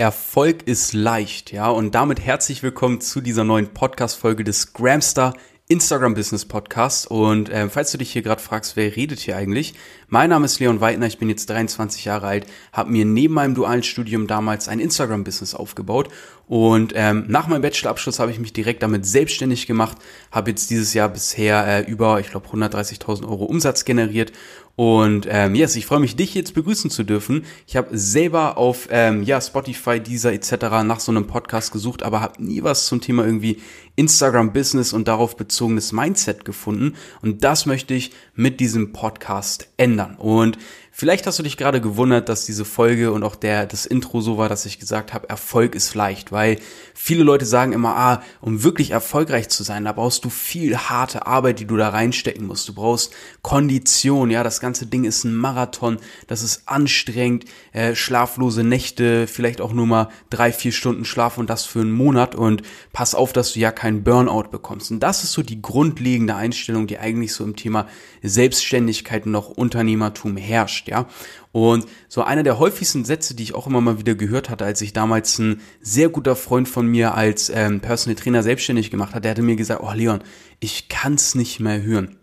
Erfolg 0.00 0.62
ist 0.66 0.94
leicht, 0.94 1.52
ja, 1.52 1.68
und 1.68 1.94
damit 1.94 2.20
herzlich 2.20 2.62
willkommen 2.62 3.02
zu 3.02 3.20
dieser 3.20 3.44
neuen 3.44 3.74
Podcast-Folge 3.74 4.44
des 4.44 4.72
Gramstar 4.72 5.34
Instagram 5.68 6.14
Business 6.14 6.46
Podcast. 6.46 7.06
Und 7.06 7.50
äh, 7.50 7.68
falls 7.68 7.92
du 7.92 7.98
dich 7.98 8.10
hier 8.10 8.22
gerade 8.22 8.40
fragst, 8.40 8.76
wer 8.76 8.96
redet 8.96 9.20
hier 9.20 9.36
eigentlich? 9.36 9.74
Mein 10.08 10.30
Name 10.30 10.46
ist 10.46 10.58
Leon 10.58 10.80
Weidner, 10.80 11.06
ich 11.06 11.18
bin 11.18 11.28
jetzt 11.28 11.50
23 11.50 12.06
Jahre 12.06 12.28
alt, 12.28 12.46
habe 12.72 12.90
mir 12.90 13.04
neben 13.04 13.34
meinem 13.34 13.54
dualen 13.54 13.82
Studium 13.82 14.26
damals 14.26 14.68
ein 14.68 14.80
Instagram 14.80 15.22
Business 15.22 15.54
aufgebaut 15.54 16.08
und 16.48 16.94
ähm, 16.96 17.26
nach 17.28 17.46
meinem 17.46 17.62
Bachelorabschluss 17.62 18.18
habe 18.18 18.32
ich 18.32 18.40
mich 18.40 18.52
direkt 18.52 18.82
damit 18.82 19.06
selbstständig 19.06 19.68
gemacht, 19.68 19.98
habe 20.32 20.50
jetzt 20.50 20.70
dieses 20.70 20.94
Jahr 20.94 21.08
bisher 21.10 21.64
äh, 21.64 21.88
über, 21.88 22.18
ich 22.18 22.30
glaube, 22.30 22.48
130.000 22.48 23.28
Euro 23.28 23.44
Umsatz 23.44 23.84
generiert 23.84 24.32
und 24.80 25.26
ähm, 25.28 25.54
yes, 25.54 25.76
ich 25.76 25.84
freue 25.84 26.00
mich, 26.00 26.16
dich 26.16 26.34
jetzt 26.34 26.54
begrüßen 26.54 26.88
zu 26.88 27.04
dürfen. 27.04 27.44
Ich 27.66 27.76
habe 27.76 27.98
selber 27.98 28.56
auf 28.56 28.88
ähm, 28.90 29.22
ja, 29.24 29.38
Spotify, 29.38 30.00
dieser 30.00 30.32
etc. 30.32 30.52
nach 30.84 31.00
so 31.00 31.12
einem 31.12 31.26
Podcast 31.26 31.70
gesucht, 31.70 32.02
aber 32.02 32.22
habe 32.22 32.42
nie 32.42 32.62
was 32.62 32.86
zum 32.86 33.02
Thema 33.02 33.26
irgendwie 33.26 33.60
Instagram 33.96 34.54
Business 34.54 34.94
und 34.94 35.06
darauf 35.06 35.36
bezogenes 35.36 35.92
Mindset 35.92 36.46
gefunden. 36.46 36.94
Und 37.20 37.44
das 37.44 37.66
möchte 37.66 37.92
ich 37.92 38.12
mit 38.34 38.58
diesem 38.58 38.94
Podcast 38.94 39.68
ändern. 39.76 40.16
Und 40.16 40.56
Vielleicht 40.92 41.26
hast 41.26 41.38
du 41.38 41.44
dich 41.44 41.56
gerade 41.56 41.80
gewundert, 41.80 42.28
dass 42.28 42.44
diese 42.44 42.64
Folge 42.64 43.12
und 43.12 43.22
auch 43.22 43.36
der, 43.36 43.64
das 43.64 43.86
Intro 43.86 44.20
so 44.20 44.38
war, 44.38 44.48
dass 44.48 44.66
ich 44.66 44.80
gesagt 44.80 45.14
habe, 45.14 45.28
Erfolg 45.28 45.74
ist 45.76 45.94
leicht, 45.94 46.32
weil 46.32 46.58
viele 46.94 47.22
Leute 47.22 47.46
sagen 47.46 47.72
immer, 47.72 47.96
ah, 47.96 48.22
um 48.40 48.64
wirklich 48.64 48.90
erfolgreich 48.90 49.48
zu 49.48 49.62
sein, 49.62 49.84
da 49.84 49.92
brauchst 49.92 50.24
du 50.24 50.30
viel 50.30 50.76
harte 50.76 51.26
Arbeit, 51.26 51.60
die 51.60 51.64
du 51.64 51.76
da 51.76 51.90
reinstecken 51.90 52.46
musst. 52.46 52.68
Du 52.68 52.74
brauchst 52.74 53.14
Kondition, 53.40 54.30
ja, 54.30 54.42
das 54.42 54.60
ganze 54.60 54.84
Ding 54.84 55.04
ist 55.04 55.24
ein 55.24 55.34
Marathon, 55.34 55.98
das 56.26 56.42
ist 56.42 56.64
anstrengend, 56.66 57.44
äh, 57.72 57.94
schlaflose 57.94 58.64
Nächte, 58.64 59.26
vielleicht 59.28 59.60
auch 59.60 59.72
nur 59.72 59.86
mal 59.86 60.08
drei, 60.28 60.52
vier 60.52 60.72
Stunden 60.72 61.04
Schlaf 61.04 61.38
und 61.38 61.48
das 61.48 61.64
für 61.64 61.80
einen 61.80 61.92
Monat 61.92 62.34
und 62.34 62.62
pass 62.92 63.14
auf, 63.14 63.32
dass 63.32 63.52
du 63.52 63.60
ja 63.60 63.70
keinen 63.70 64.02
Burnout 64.02 64.50
bekommst. 64.50 64.90
Und 64.90 65.00
das 65.00 65.22
ist 65.22 65.32
so 65.32 65.42
die 65.42 65.62
grundlegende 65.62 66.34
Einstellung, 66.34 66.88
die 66.88 66.98
eigentlich 66.98 67.32
so 67.32 67.44
im 67.44 67.56
Thema 67.56 67.86
Selbstständigkeit 68.22 69.24
und 69.24 69.34
auch 69.36 69.48
Unternehmertum 69.48 70.36
herrscht 70.36 70.89
ja. 70.90 71.06
Und 71.52 71.86
so 72.08 72.22
einer 72.22 72.42
der 72.42 72.58
häufigsten 72.58 73.04
Sätze, 73.04 73.34
die 73.34 73.42
ich 73.42 73.54
auch 73.54 73.66
immer 73.66 73.80
mal 73.80 73.98
wieder 73.98 74.14
gehört 74.14 74.50
hatte, 74.50 74.64
als 74.64 74.82
ich 74.82 74.92
damals 74.92 75.38
ein 75.38 75.60
sehr 75.80 76.08
guter 76.08 76.36
Freund 76.36 76.68
von 76.68 76.86
mir 76.86 77.14
als 77.14 77.48
ähm, 77.48 77.80
Personal 77.80 78.16
Trainer 78.16 78.42
selbstständig 78.42 78.90
gemacht 78.90 79.14
hat, 79.14 79.24
der 79.24 79.32
hatte 79.32 79.42
mir 79.42 79.56
gesagt, 79.56 79.82
oh 79.82 79.92
Leon, 79.92 80.20
ich 80.60 80.88
kann's 80.88 81.34
nicht 81.34 81.58
mehr 81.58 81.82
hören. 81.82 82.19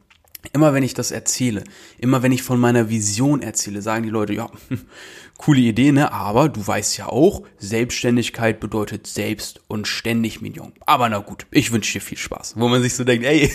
Immer 0.54 0.74
wenn 0.74 0.84
ich 0.84 0.94
das 0.94 1.12
erzähle, 1.12 1.64
immer 1.98 2.24
wenn 2.24 2.32
ich 2.32 2.44
von 2.44 2.60
meiner 2.60 2.90
Vision 2.90 3.42
erzähle, 3.42 3.82
sagen 3.82 4.04
die 4.04 4.10
Leute, 4.10 4.34
ja, 4.34 4.50
coole 5.38 5.62
Idee, 5.62 5.92
ne? 5.92 6.12
Aber 6.12 6.48
du 6.50 6.66
weißt 6.66 6.98
ja 6.98 7.08
auch, 7.08 7.44
Selbstständigkeit 7.58 8.60
bedeutet 8.60 9.08
selbst 9.08 9.62
und 9.68 9.88
ständig 9.88 10.42
Minion. 10.42 10.74
Aber 10.86 11.10
na 11.10 11.20
gut, 11.20 11.48
ich 11.52 11.72
wünsche 11.72 11.94
dir 11.94 12.02
viel 12.02 12.18
Spaß. 12.18 12.54
Wo 12.58 12.68
man 12.68 12.82
sich 12.82 12.96
so 12.96 13.04
denkt, 13.04 13.26
ey, 13.26 13.52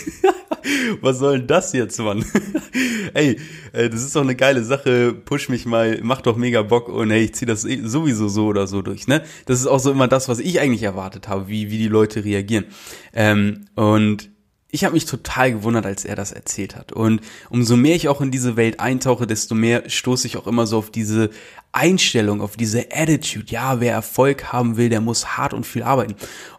was 1.01 1.19
soll 1.19 1.39
denn 1.39 1.47
das 1.47 1.73
jetzt, 1.73 1.99
Mann? 1.99 2.25
ey, 3.15 3.39
äh, 3.73 3.89
das 3.89 4.03
ist 4.03 4.15
doch 4.15 4.23
eine 4.23 4.37
geile 4.37 4.65
Sache, 4.65 5.13
push 5.13 5.49
mich 5.49 5.67
mal, 5.67 6.01
mach 6.03 6.21
doch 6.21 6.37
mega 6.37 6.63
Bock 6.63 6.89
und 6.89 7.11
hey, 7.11 7.25
ich 7.25 7.35
zieh 7.35 7.47
das 7.47 7.65
eh 7.65 7.81
sowieso 7.85 8.29
so 8.29 8.47
oder 8.47 8.67
so 8.67 8.83
durch, 8.83 9.07
ne? 9.07 9.23
Das 9.47 9.61
ist 9.61 9.67
auch 9.67 9.81
so 9.81 9.91
immer 9.91 10.09
das, 10.09 10.29
was 10.29 10.41
ich 10.41 10.61
eigentlich 10.61 10.83
erwartet 10.83 11.29
habe, 11.29 11.49
wie, 11.49 11.71
wie 11.71 11.79
die 11.79 11.89
Leute 11.89 12.25
reagieren. 12.25 12.67
Ähm, 13.13 13.67
und 13.75 14.32
ich 14.75 14.85
habe 14.85 14.95
mich 14.95 15.05
total 15.05 15.53
gewundert, 15.53 15.85
als 15.85 16.07
er 16.07 16.17
das 16.17 16.33
erzählt 16.33 16.77
hat. 16.77 16.93
Und 16.93 17.21
umso 17.51 17.77
mehr 17.77 17.95
ich 17.95 18.09
auch 18.09 18.23
in 18.23 18.31
diese 18.31 18.57
Welt 18.57 18.81
eintauche, 18.81 19.27
desto 19.27 19.55
mehr 19.55 19.89
stoße 19.89 20.27
ich 20.27 20.39
auch 20.39 20.47
immer 20.47 20.67
so 20.67 20.79
auf 20.79 20.91
diese 20.91 21.29
Einstellung, 21.73 22.41
auf 22.41 22.57
diese 22.57 22.87
Attitude. 22.91 23.53
Ja, 23.53 23.81
wer 23.81 23.93
Erfolg 23.93 24.51
haben 24.51 24.79
will, 24.79 24.89
der 24.89 25.03
muss 25.03 25.37
hart 25.37 25.53
und 25.53 25.67
viel 25.67 25.83
arbeiten. 25.83 26.15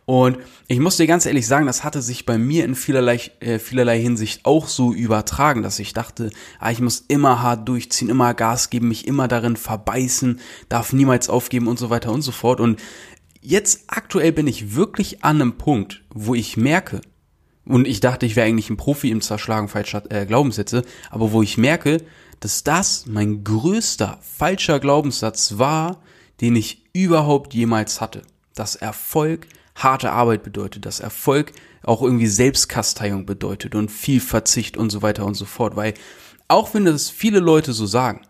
Und 0.06 0.38
ich 0.68 0.80
muss 0.80 0.98
dir 0.98 1.08
ganz 1.08 1.26
ehrlich 1.26 1.48
sagen, 1.48 1.66
das 1.66 1.84
hatte 1.84 2.04
sich 2.04 2.28
bei 2.28 2.38
mir 2.38 2.66
in 2.66 2.76
vielerlei, 2.76 3.20
äh, 3.40 3.58
vielerlei 3.58 4.00
Hinsicht 4.00 4.46
auch 4.46 4.68
so 4.68 4.94
übertragen, 4.94 5.64
dass 5.64 5.80
ich 5.80 5.94
dachte, 5.94 6.30
ah, 6.60 6.70
ich 6.70 6.82
muss 6.82 7.04
immer 7.08 7.42
hart 7.42 7.68
durchziehen, 7.68 8.10
immer 8.10 8.36
Gas 8.36 8.70
geben, 8.70 8.90
mich 8.90 9.08
immer 9.08 9.28
darin 9.28 9.56
verbeißen, 9.56 10.40
darf 10.70 10.94
niemals 10.94 11.30
aufgeben 11.30 11.68
und 11.68 11.80
so 11.80 11.90
weiter 11.90 12.12
und 12.12 12.22
so 12.22 12.32
fort. 12.32 12.60
Und 12.60 12.80
jetzt 13.42 13.86
aktuell 13.88 14.34
bin 14.34 14.46
ich 14.46 14.76
wirklich 14.76 15.24
an 15.24 15.42
einem 15.42 15.58
Punkt, 15.58 16.04
wo 16.14 16.36
ich 16.36 16.58
merke, 16.58 17.02
und 17.66 17.88
ich 17.88 18.00
dachte, 18.00 18.26
ich 18.26 18.36
wäre 18.36 18.48
eigentlich 18.48 18.70
ein 18.70 18.78
Profi 18.78 19.10
im 19.10 19.22
Zerschlagen 19.22 19.70
falscher 19.70 20.04
äh, 20.12 20.26
Glaubenssätze, 20.26 20.84
aber 21.10 21.32
wo 21.32 21.42
ich 21.42 21.58
merke, 21.58 22.04
dass 22.40 22.64
das 22.64 23.06
mein 23.06 23.44
größter 23.44 24.20
falscher 24.22 24.80
Glaubenssatz 24.80 25.58
war, 25.58 26.02
den 26.42 26.56
ich 26.58 26.84
überhaupt 26.92 27.54
jemals 27.54 28.02
hatte. 28.02 28.24
Dass 28.54 28.76
Erfolg 28.76 29.48
harte 29.76 30.12
Arbeit 30.12 30.44
bedeutet, 30.44 30.86
dass 30.86 31.00
Erfolg 31.00 31.54
auch 31.84 32.02
irgendwie 32.02 32.28
Selbstkasteiung 32.28 33.26
bedeutet 33.26 33.76
und 33.76 33.90
viel 33.90 34.20
Verzicht 34.20 34.78
und 34.78 34.90
so 34.90 35.02
weiter 35.02 35.26
und 35.26 35.36
so 35.36 35.46
fort. 35.46 35.76
Weil 35.76 35.94
auch 36.50 36.74
wenn 36.74 36.86
das 36.86 37.10
viele 37.10 37.40
Leute 37.40 37.72
so 37.72 37.86
sagen, 37.86 38.22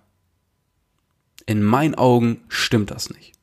in 1.46 1.64
meinen 1.64 1.96
Augen 1.96 2.42
stimmt 2.48 2.92
das 2.92 3.10
nicht. 3.10 3.34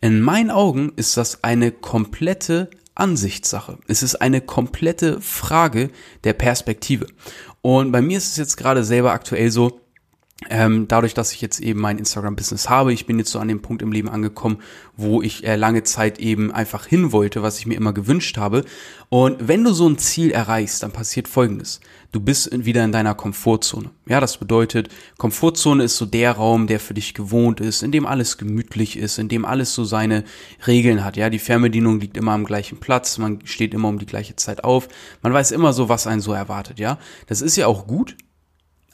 In 0.00 0.20
meinen 0.20 0.50
Augen 0.50 0.92
ist 0.96 1.16
das 1.16 1.42
eine 1.44 1.70
komplette 1.70 2.68
Ansichtssache. 2.96 3.78
Es 3.86 4.02
ist 4.02 4.16
eine 4.16 4.40
komplette 4.40 5.20
Frage 5.20 5.90
der 6.24 6.32
Perspektive. 6.32 7.06
Und 7.62 7.92
bei 7.92 8.02
mir 8.02 8.18
ist 8.18 8.32
es 8.32 8.36
jetzt 8.36 8.56
gerade 8.56 8.84
selber 8.84 9.12
aktuell 9.12 9.50
so, 9.50 9.80
ähm, 10.50 10.86
dadurch, 10.86 11.14
dass 11.14 11.32
ich 11.32 11.40
jetzt 11.40 11.60
eben 11.60 11.80
mein 11.80 11.98
Instagram-Business 11.98 12.68
habe, 12.68 12.92
ich 12.92 13.06
bin 13.06 13.18
jetzt 13.18 13.30
so 13.30 13.38
an 13.38 13.48
dem 13.48 13.62
Punkt 13.62 13.80
im 13.80 13.90
Leben 13.90 14.10
angekommen, 14.10 14.58
wo 14.94 15.22
ich 15.22 15.46
äh, 15.46 15.56
lange 15.56 15.82
Zeit 15.82 16.18
eben 16.18 16.52
einfach 16.52 16.84
hin 16.86 17.10
wollte, 17.10 17.42
was 17.42 17.58
ich 17.58 17.66
mir 17.66 17.74
immer 17.74 17.94
gewünscht 17.94 18.36
habe. 18.36 18.64
Und 19.08 19.48
wenn 19.48 19.64
du 19.64 19.72
so 19.72 19.88
ein 19.88 19.96
Ziel 19.96 20.30
erreichst, 20.30 20.82
dann 20.82 20.92
passiert 20.92 21.26
Folgendes. 21.26 21.80
Du 22.12 22.20
bist 22.20 22.50
wieder 22.66 22.84
in 22.84 22.92
deiner 22.92 23.14
Komfortzone. 23.14 23.90
Ja, 24.06 24.20
das 24.20 24.36
bedeutet, 24.36 24.90
Komfortzone 25.16 25.84
ist 25.84 25.96
so 25.96 26.04
der 26.04 26.32
Raum, 26.32 26.66
der 26.66 26.80
für 26.80 26.94
dich 26.94 27.14
gewohnt 27.14 27.60
ist, 27.60 27.82
in 27.82 27.90
dem 27.90 28.04
alles 28.04 28.36
gemütlich 28.36 28.98
ist, 28.98 29.18
in 29.18 29.28
dem 29.28 29.46
alles 29.46 29.74
so 29.74 29.84
seine 29.84 30.22
Regeln 30.66 31.02
hat. 31.02 31.16
Ja, 31.16 31.30
die 31.30 31.38
Fernbedienung 31.38 31.98
liegt 31.98 32.16
immer 32.16 32.32
am 32.32 32.44
gleichen 32.44 32.78
Platz, 32.78 33.16
man 33.16 33.40
steht 33.44 33.72
immer 33.72 33.88
um 33.88 33.98
die 33.98 34.06
gleiche 34.06 34.36
Zeit 34.36 34.64
auf, 34.64 34.88
man 35.22 35.32
weiß 35.32 35.50
immer 35.50 35.72
so, 35.72 35.88
was 35.88 36.06
einen 36.06 36.20
so 36.20 36.34
erwartet. 36.34 36.78
Ja, 36.78 36.98
das 37.26 37.40
ist 37.40 37.56
ja 37.56 37.66
auch 37.66 37.86
gut, 37.86 38.16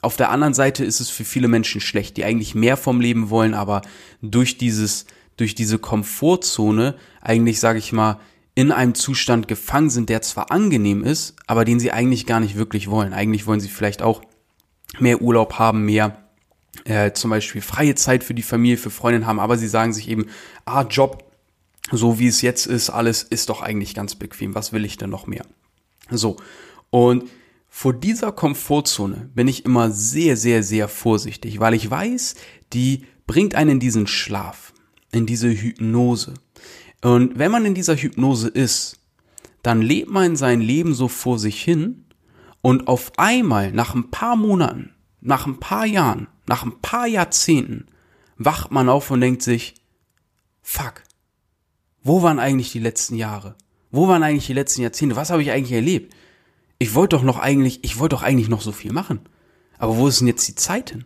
auf 0.03 0.17
der 0.17 0.31
anderen 0.31 0.53
Seite 0.53 0.83
ist 0.83 0.99
es 0.99 1.09
für 1.09 1.23
viele 1.23 1.47
Menschen 1.47 1.81
schlecht, 1.81 2.17
die 2.17 2.25
eigentlich 2.25 2.55
mehr 2.55 2.77
vom 2.77 2.99
Leben 2.99 3.29
wollen, 3.29 3.53
aber 3.53 3.81
durch 4.21 4.57
dieses, 4.57 5.05
durch 5.37 5.55
diese 5.55 5.79
Komfortzone 5.79 6.95
eigentlich, 7.21 7.59
sage 7.59 7.79
ich 7.79 7.93
mal, 7.93 8.19
in 8.55 8.71
einem 8.71 8.95
Zustand 8.95 9.47
gefangen 9.47 9.89
sind, 9.89 10.09
der 10.09 10.21
zwar 10.21 10.51
angenehm 10.51 11.03
ist, 11.03 11.35
aber 11.47 11.65
den 11.65 11.79
sie 11.79 11.91
eigentlich 11.91 12.25
gar 12.25 12.39
nicht 12.39 12.55
wirklich 12.55 12.89
wollen. 12.89 13.13
Eigentlich 13.13 13.47
wollen 13.47 13.59
sie 13.59 13.69
vielleicht 13.69 14.01
auch 14.01 14.21
mehr 14.99 15.21
Urlaub 15.21 15.57
haben, 15.57 15.85
mehr 15.85 16.23
äh, 16.85 17.13
zum 17.13 17.31
Beispiel 17.31 17.61
freie 17.61 17.95
Zeit 17.95 18.23
für 18.23 18.33
die 18.33 18.43
Familie, 18.43 18.77
für 18.77 18.89
Freundinnen 18.89 19.25
haben, 19.25 19.39
aber 19.39 19.57
sie 19.57 19.67
sagen 19.67 19.93
sich 19.93 20.09
eben, 20.09 20.25
ah, 20.65 20.83
Job, 20.83 21.31
so 21.91 22.19
wie 22.19 22.27
es 22.27 22.41
jetzt 22.41 22.65
ist, 22.65 22.89
alles 22.89 23.23
ist 23.23 23.49
doch 23.49 23.61
eigentlich 23.61 23.95
ganz 23.95 24.15
bequem. 24.15 24.53
Was 24.53 24.73
will 24.73 24.85
ich 24.85 24.97
denn 24.97 25.09
noch 25.09 25.27
mehr? 25.27 25.45
So. 26.09 26.37
Und 26.89 27.23
vor 27.75 27.91
dieser 27.91 28.31
Komfortzone 28.31 29.31
bin 29.33 29.47
ich 29.47 29.65
immer 29.65 29.89
sehr, 29.89 30.37
sehr, 30.37 30.61
sehr 30.61 30.87
vorsichtig, 30.87 31.59
weil 31.59 31.73
ich 31.73 31.89
weiß, 31.89 32.35
die 32.71 33.03
bringt 33.25 33.55
einen 33.55 33.71
in 33.71 33.79
diesen 33.79 34.05
Schlaf, 34.05 34.73
in 35.11 35.25
diese 35.25 35.49
Hypnose. 35.49 36.35
Und 37.01 37.39
wenn 37.39 37.49
man 37.49 37.65
in 37.65 37.73
dieser 37.73 37.95
Hypnose 37.95 38.47
ist, 38.47 38.99
dann 39.63 39.81
lebt 39.81 40.11
man 40.11 40.35
sein 40.35 40.61
Leben 40.61 40.93
so 40.93 41.07
vor 41.07 41.39
sich 41.39 41.63
hin 41.63 42.05
und 42.61 42.87
auf 42.87 43.11
einmal 43.17 43.71
nach 43.71 43.95
ein 43.95 44.11
paar 44.11 44.35
Monaten, 44.35 44.91
nach 45.19 45.47
ein 45.47 45.59
paar 45.59 45.87
Jahren, 45.87 46.27
nach 46.45 46.63
ein 46.63 46.79
paar 46.79 47.07
Jahrzehnten 47.07 47.87
wacht 48.37 48.71
man 48.71 48.87
auf 48.87 49.09
und 49.09 49.19
denkt 49.19 49.41
sich, 49.41 49.73
fuck, 50.61 51.01
wo 52.03 52.21
waren 52.21 52.37
eigentlich 52.37 52.71
die 52.71 52.79
letzten 52.79 53.15
Jahre? 53.15 53.55
Wo 53.89 54.07
waren 54.07 54.21
eigentlich 54.21 54.45
die 54.45 54.53
letzten 54.53 54.83
Jahrzehnte? 54.83 55.15
Was 55.15 55.31
habe 55.31 55.41
ich 55.41 55.49
eigentlich 55.49 55.73
erlebt? 55.73 56.13
Ich 56.79 56.95
wollte 56.95 57.15
doch 57.15 57.23
noch 57.23 57.39
eigentlich, 57.39 57.79
ich 57.83 57.99
wollte 57.99 58.15
doch 58.15 58.23
eigentlich 58.23 58.49
noch 58.49 58.61
so 58.61 58.71
viel 58.71 58.91
machen. 58.91 59.21
Aber 59.77 59.97
wo 59.97 60.07
ist 60.07 60.19
denn 60.19 60.27
jetzt 60.27 60.47
die 60.47 60.55
Zeit 60.55 60.91
hin? 60.91 61.05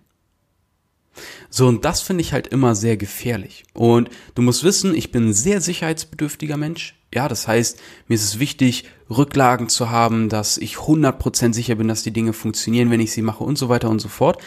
So, 1.49 1.67
und 1.67 1.85
das 1.85 2.01
finde 2.01 2.21
ich 2.21 2.33
halt 2.33 2.47
immer 2.47 2.75
sehr 2.75 2.97
gefährlich. 2.97 3.63
Und 3.73 4.09
du 4.35 4.41
musst 4.41 4.63
wissen, 4.63 4.95
ich 4.95 5.11
bin 5.11 5.29
ein 5.29 5.33
sehr 5.33 5.61
sicherheitsbedürftiger 5.61 6.57
Mensch. 6.57 6.95
Ja, 7.13 7.27
das 7.27 7.47
heißt, 7.47 7.79
mir 8.07 8.15
ist 8.15 8.23
es 8.23 8.39
wichtig, 8.39 8.85
Rücklagen 9.09 9.69
zu 9.69 9.89
haben, 9.89 10.29
dass 10.29 10.57
ich 10.57 10.75
100% 10.75 11.53
sicher 11.53 11.75
bin, 11.75 11.87
dass 11.87 12.03
die 12.03 12.11
Dinge 12.11 12.33
funktionieren, 12.33 12.91
wenn 12.91 12.99
ich 12.99 13.13
sie 13.13 13.21
mache 13.21 13.43
und 13.43 13.57
so 13.57 13.69
weiter 13.69 13.89
und 13.89 13.99
so 13.99 14.09
fort. 14.09 14.41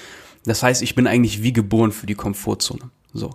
Das 0.45 0.63
heißt, 0.63 0.83
ich 0.83 0.95
bin 0.95 1.07
eigentlich 1.07 1.43
wie 1.43 1.53
geboren 1.53 1.93
für 1.93 2.07
die 2.07 2.15
Komfortzone. 2.15 2.91
So. 3.13 3.35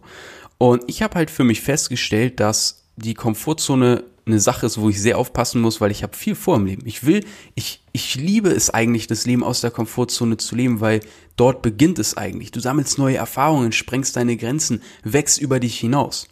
Und 0.57 0.83
ich 0.87 1.01
habe 1.01 1.15
halt 1.15 1.31
für 1.31 1.43
mich 1.43 1.61
festgestellt, 1.61 2.39
dass 2.39 2.85
die 2.95 3.13
Komfortzone 3.13 4.03
eine 4.25 4.39
Sache 4.39 4.65
ist, 4.65 4.79
wo 4.79 4.89
ich 4.89 5.01
sehr 5.01 5.17
aufpassen 5.17 5.61
muss, 5.61 5.81
weil 5.81 5.91
ich 5.91 6.01
habe 6.01 6.15
viel 6.15 6.35
vor 6.35 6.55
im 6.55 6.65
Leben. 6.65 6.85
Ich 6.85 7.05
will, 7.05 7.23
ich, 7.53 7.83
ich 7.91 8.15
liebe 8.15 8.49
es 8.49 8.69
eigentlich, 8.71 9.07
das 9.07 9.25
Leben 9.25 9.43
aus 9.43 9.61
der 9.61 9.71
Komfortzone 9.71 10.37
zu 10.37 10.55
leben, 10.55 10.81
weil 10.81 11.01
dort 11.35 11.61
beginnt 11.61 11.99
es 11.99 12.17
eigentlich. 12.17 12.51
Du 12.51 12.59
sammelst 12.59 12.97
neue 12.97 13.17
Erfahrungen, 13.17 13.71
sprengst 13.71 14.15
deine 14.15 14.35
Grenzen, 14.35 14.81
wächst 15.03 15.39
über 15.39 15.59
dich 15.59 15.79
hinaus. 15.79 16.27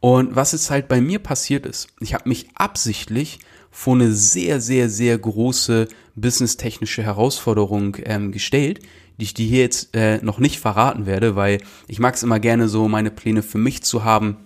Und 0.00 0.36
was 0.36 0.52
jetzt 0.52 0.70
halt 0.70 0.88
bei 0.88 1.00
mir 1.00 1.18
passiert 1.18 1.66
ist, 1.66 1.88
ich 2.00 2.14
habe 2.14 2.28
mich 2.28 2.48
absichtlich 2.54 3.38
vor 3.70 3.94
eine 3.94 4.12
sehr, 4.12 4.60
sehr, 4.60 4.88
sehr 4.88 5.16
große 5.18 5.88
businesstechnische 6.16 7.02
Herausforderung 7.02 7.96
ähm, 8.04 8.32
gestellt, 8.32 8.80
die 9.18 9.24
ich 9.24 9.34
dir 9.34 9.46
hier 9.46 9.60
jetzt 9.60 9.94
äh, 9.94 10.18
noch 10.22 10.38
nicht 10.38 10.58
verraten 10.58 11.06
werde, 11.06 11.36
weil 11.36 11.60
ich 11.86 11.98
mag 11.98 12.14
es 12.14 12.22
immer 12.22 12.40
gerne 12.40 12.68
so, 12.68 12.88
meine 12.88 13.10
Pläne 13.10 13.42
für 13.42 13.58
mich 13.58 13.82
zu 13.82 14.04
haben. 14.04 14.36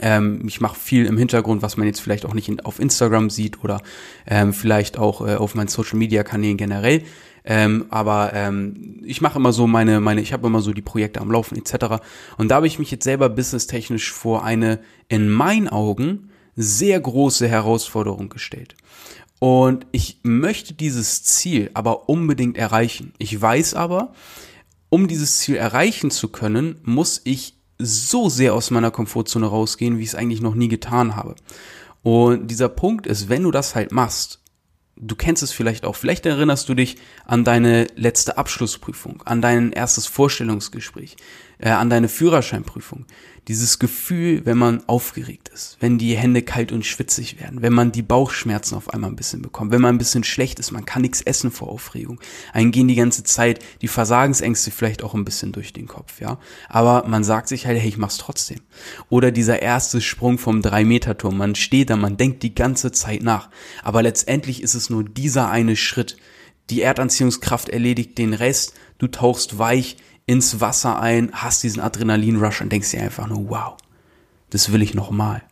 Ähm, 0.00 0.42
ich 0.46 0.60
mache 0.60 0.78
viel 0.78 1.04
im 1.06 1.18
Hintergrund, 1.18 1.62
was 1.62 1.76
man 1.76 1.86
jetzt 1.86 2.00
vielleicht 2.00 2.24
auch 2.24 2.34
nicht 2.34 2.48
in, 2.48 2.60
auf 2.60 2.78
Instagram 2.78 3.28
sieht 3.28 3.62
oder 3.62 3.82
ähm, 4.26 4.52
vielleicht 4.52 4.98
auch 4.98 5.26
äh, 5.26 5.34
auf 5.34 5.54
meinen 5.54 5.68
Social 5.68 5.98
Media 5.98 6.22
Kanälen 6.22 6.56
generell. 6.56 7.02
Ähm, 7.44 7.86
aber 7.90 8.32
ähm, 8.34 9.02
ich 9.04 9.20
mache 9.20 9.38
immer 9.38 9.52
so 9.52 9.66
meine, 9.66 10.00
meine, 10.00 10.20
ich 10.20 10.32
habe 10.32 10.46
immer 10.46 10.60
so 10.60 10.72
die 10.72 10.82
Projekte 10.82 11.20
am 11.20 11.30
Laufen 11.30 11.56
etc. 11.56 12.02
Und 12.38 12.48
da 12.48 12.56
habe 12.56 12.66
ich 12.66 12.78
mich 12.78 12.90
jetzt 12.90 13.04
selber 13.04 13.28
businesstechnisch 13.28 14.12
vor 14.12 14.44
eine 14.44 14.78
in 15.08 15.28
meinen 15.28 15.68
Augen 15.68 16.30
sehr 16.54 17.00
große 17.00 17.48
Herausforderung 17.48 18.28
gestellt. 18.28 18.76
Und 19.38 19.86
ich 19.90 20.20
möchte 20.22 20.72
dieses 20.72 21.24
Ziel 21.24 21.70
aber 21.74 22.08
unbedingt 22.08 22.56
erreichen. 22.56 23.12
Ich 23.18 23.40
weiß 23.40 23.74
aber, 23.74 24.12
um 24.88 25.08
dieses 25.08 25.38
Ziel 25.38 25.56
erreichen 25.56 26.12
zu 26.12 26.28
können, 26.28 26.78
muss 26.84 27.20
ich 27.24 27.56
so 27.82 28.28
sehr 28.28 28.54
aus 28.54 28.70
meiner 28.70 28.90
Komfortzone 28.90 29.46
rausgehen, 29.46 29.98
wie 29.98 30.02
ich 30.02 30.08
es 30.08 30.14
eigentlich 30.14 30.40
noch 30.40 30.54
nie 30.54 30.68
getan 30.68 31.16
habe. 31.16 31.34
Und 32.02 32.48
dieser 32.48 32.68
Punkt 32.68 33.06
ist, 33.06 33.28
wenn 33.28 33.42
du 33.42 33.50
das 33.50 33.74
halt 33.74 33.92
machst, 33.92 34.40
du 34.96 35.16
kennst 35.16 35.42
es 35.42 35.52
vielleicht 35.52 35.84
auch, 35.84 35.96
vielleicht 35.96 36.26
erinnerst 36.26 36.68
du 36.68 36.74
dich 36.74 36.96
an 37.24 37.44
deine 37.44 37.86
letzte 37.96 38.38
Abschlussprüfung, 38.38 39.22
an 39.24 39.40
dein 39.40 39.72
erstes 39.72 40.06
Vorstellungsgespräch, 40.06 41.16
äh, 41.62 41.70
an 41.70 41.88
deine 41.88 42.08
Führerscheinprüfung. 42.08 43.06
Dieses 43.48 43.78
Gefühl, 43.78 44.44
wenn 44.44 44.58
man 44.58 44.86
aufgeregt 44.88 45.48
ist, 45.48 45.76
wenn 45.80 45.98
die 45.98 46.16
Hände 46.16 46.42
kalt 46.42 46.70
und 46.70 46.86
schwitzig 46.86 47.40
werden, 47.40 47.62
wenn 47.62 47.72
man 47.72 47.90
die 47.90 48.02
Bauchschmerzen 48.02 48.76
auf 48.76 48.92
einmal 48.92 49.10
ein 49.10 49.16
bisschen 49.16 49.42
bekommt, 49.42 49.72
wenn 49.72 49.80
man 49.80 49.94
ein 49.94 49.98
bisschen 49.98 50.22
schlecht 50.22 50.60
ist, 50.60 50.70
man 50.70 50.84
kann 50.84 51.02
nichts 51.02 51.22
essen 51.22 51.50
vor 51.50 51.68
Aufregung. 51.68 52.20
Einen 52.52 52.70
gehen 52.70 52.86
die 52.86 52.94
ganze 52.94 53.24
Zeit 53.24 53.60
die 53.80 53.88
Versagensängste 53.88 54.70
vielleicht 54.70 55.02
auch 55.02 55.14
ein 55.14 55.24
bisschen 55.24 55.50
durch 55.50 55.72
den 55.72 55.88
Kopf, 55.88 56.20
ja. 56.20 56.38
Aber 56.68 57.08
man 57.08 57.24
sagt 57.24 57.48
sich 57.48 57.66
halt, 57.66 57.80
hey, 57.80 57.88
ich 57.88 57.98
mach's 57.98 58.18
trotzdem. 58.18 58.60
Oder 59.08 59.32
dieser 59.32 59.62
erste 59.62 60.00
Sprung 60.00 60.38
vom 60.38 60.60
3-Meter-Turm, 60.60 61.36
man 61.36 61.54
steht 61.54 61.90
da, 61.90 61.96
man 61.96 62.16
denkt 62.16 62.44
die 62.44 62.54
ganze 62.54 62.92
Zeit 62.92 63.22
nach. 63.22 63.50
Aber 63.82 64.02
letztendlich 64.02 64.62
ist 64.62 64.74
es 64.74 64.90
nur 64.90 65.02
dieser 65.02 65.50
eine 65.50 65.74
Schritt. 65.74 66.16
Die 66.70 66.82
Erdanziehungskraft 66.82 67.68
erledigt 67.68 68.18
den 68.18 68.34
Rest, 68.34 68.74
du 68.98 69.08
tauchst 69.08 69.58
weich 69.58 69.96
ins 70.26 70.60
Wasser 70.60 71.00
ein, 71.00 71.30
hast 71.32 71.62
diesen 71.62 71.82
Adrenalin-Rush 71.82 72.60
und 72.60 72.70
denkst 72.70 72.90
dir 72.90 73.02
einfach 73.02 73.26
nur, 73.26 73.50
wow, 73.50 73.76
das 74.50 74.72
will 74.72 74.82
ich 74.82 74.94
nochmal. 74.94 75.42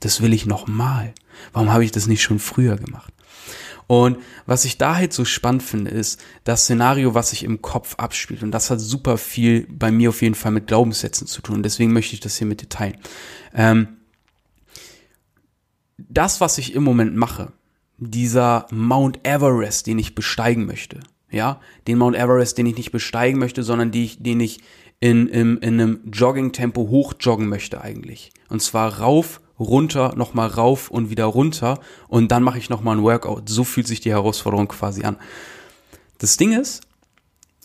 Das 0.00 0.20
will 0.20 0.32
ich 0.32 0.46
nochmal. 0.46 1.14
Warum 1.52 1.72
habe 1.72 1.84
ich 1.84 1.92
das 1.92 2.06
nicht 2.06 2.22
schon 2.22 2.38
früher 2.38 2.76
gemacht? 2.76 3.12
Und 3.86 4.18
was 4.46 4.64
ich 4.64 4.78
da 4.78 4.96
halt 4.96 5.12
so 5.12 5.24
spannend 5.24 5.62
finde, 5.62 5.90
ist 5.90 6.20
das 6.44 6.62
Szenario, 6.62 7.14
was 7.14 7.30
sich 7.30 7.44
im 7.44 7.62
Kopf 7.62 7.96
abspielt. 7.96 8.42
Und 8.42 8.50
das 8.50 8.70
hat 8.70 8.80
super 8.80 9.18
viel 9.18 9.66
bei 9.68 9.90
mir 9.90 10.08
auf 10.08 10.22
jeden 10.22 10.34
Fall 10.34 10.52
mit 10.52 10.66
Glaubenssätzen 10.66 11.26
zu 11.26 11.42
tun. 11.42 11.56
Und 11.56 11.62
deswegen 11.62 11.92
möchte 11.92 12.14
ich 12.14 12.20
das 12.20 12.36
hier 12.36 12.46
mit 12.46 12.62
dir 12.62 12.68
teilen. 12.68 12.96
Ähm, 13.54 13.88
das, 15.98 16.40
was 16.40 16.58
ich 16.58 16.74
im 16.74 16.84
Moment 16.84 17.16
mache, 17.16 17.52
dieser 17.98 18.66
Mount 18.70 19.26
Everest, 19.26 19.86
den 19.86 19.98
ich 19.98 20.14
besteigen 20.14 20.66
möchte, 20.66 21.00
ja, 21.32 21.60
den 21.88 21.98
Mount 21.98 22.16
Everest, 22.16 22.58
den 22.58 22.66
ich 22.66 22.76
nicht 22.76 22.92
besteigen 22.92 23.38
möchte, 23.38 23.62
sondern 23.62 23.90
die 23.90 24.04
ich, 24.04 24.22
den 24.22 24.40
ich 24.40 24.60
in, 25.00 25.26
in, 25.26 25.56
in 25.58 25.80
einem 25.80 26.00
Jogging-Tempo 26.12 26.88
hochjoggen 26.88 27.48
möchte 27.48 27.80
eigentlich. 27.80 28.30
Und 28.48 28.62
zwar 28.62 29.00
rauf, 29.00 29.40
runter, 29.58 30.14
nochmal 30.16 30.48
rauf 30.48 30.90
und 30.90 31.10
wieder 31.10 31.24
runter 31.24 31.80
und 32.08 32.30
dann 32.30 32.42
mache 32.42 32.58
ich 32.58 32.70
nochmal 32.70 32.96
ein 32.96 33.02
Workout. 33.02 33.48
So 33.48 33.64
fühlt 33.64 33.86
sich 33.86 34.00
die 34.00 34.10
Herausforderung 34.10 34.68
quasi 34.68 35.04
an. 35.04 35.16
Das 36.18 36.36
Ding 36.36 36.52
ist, 36.52 36.82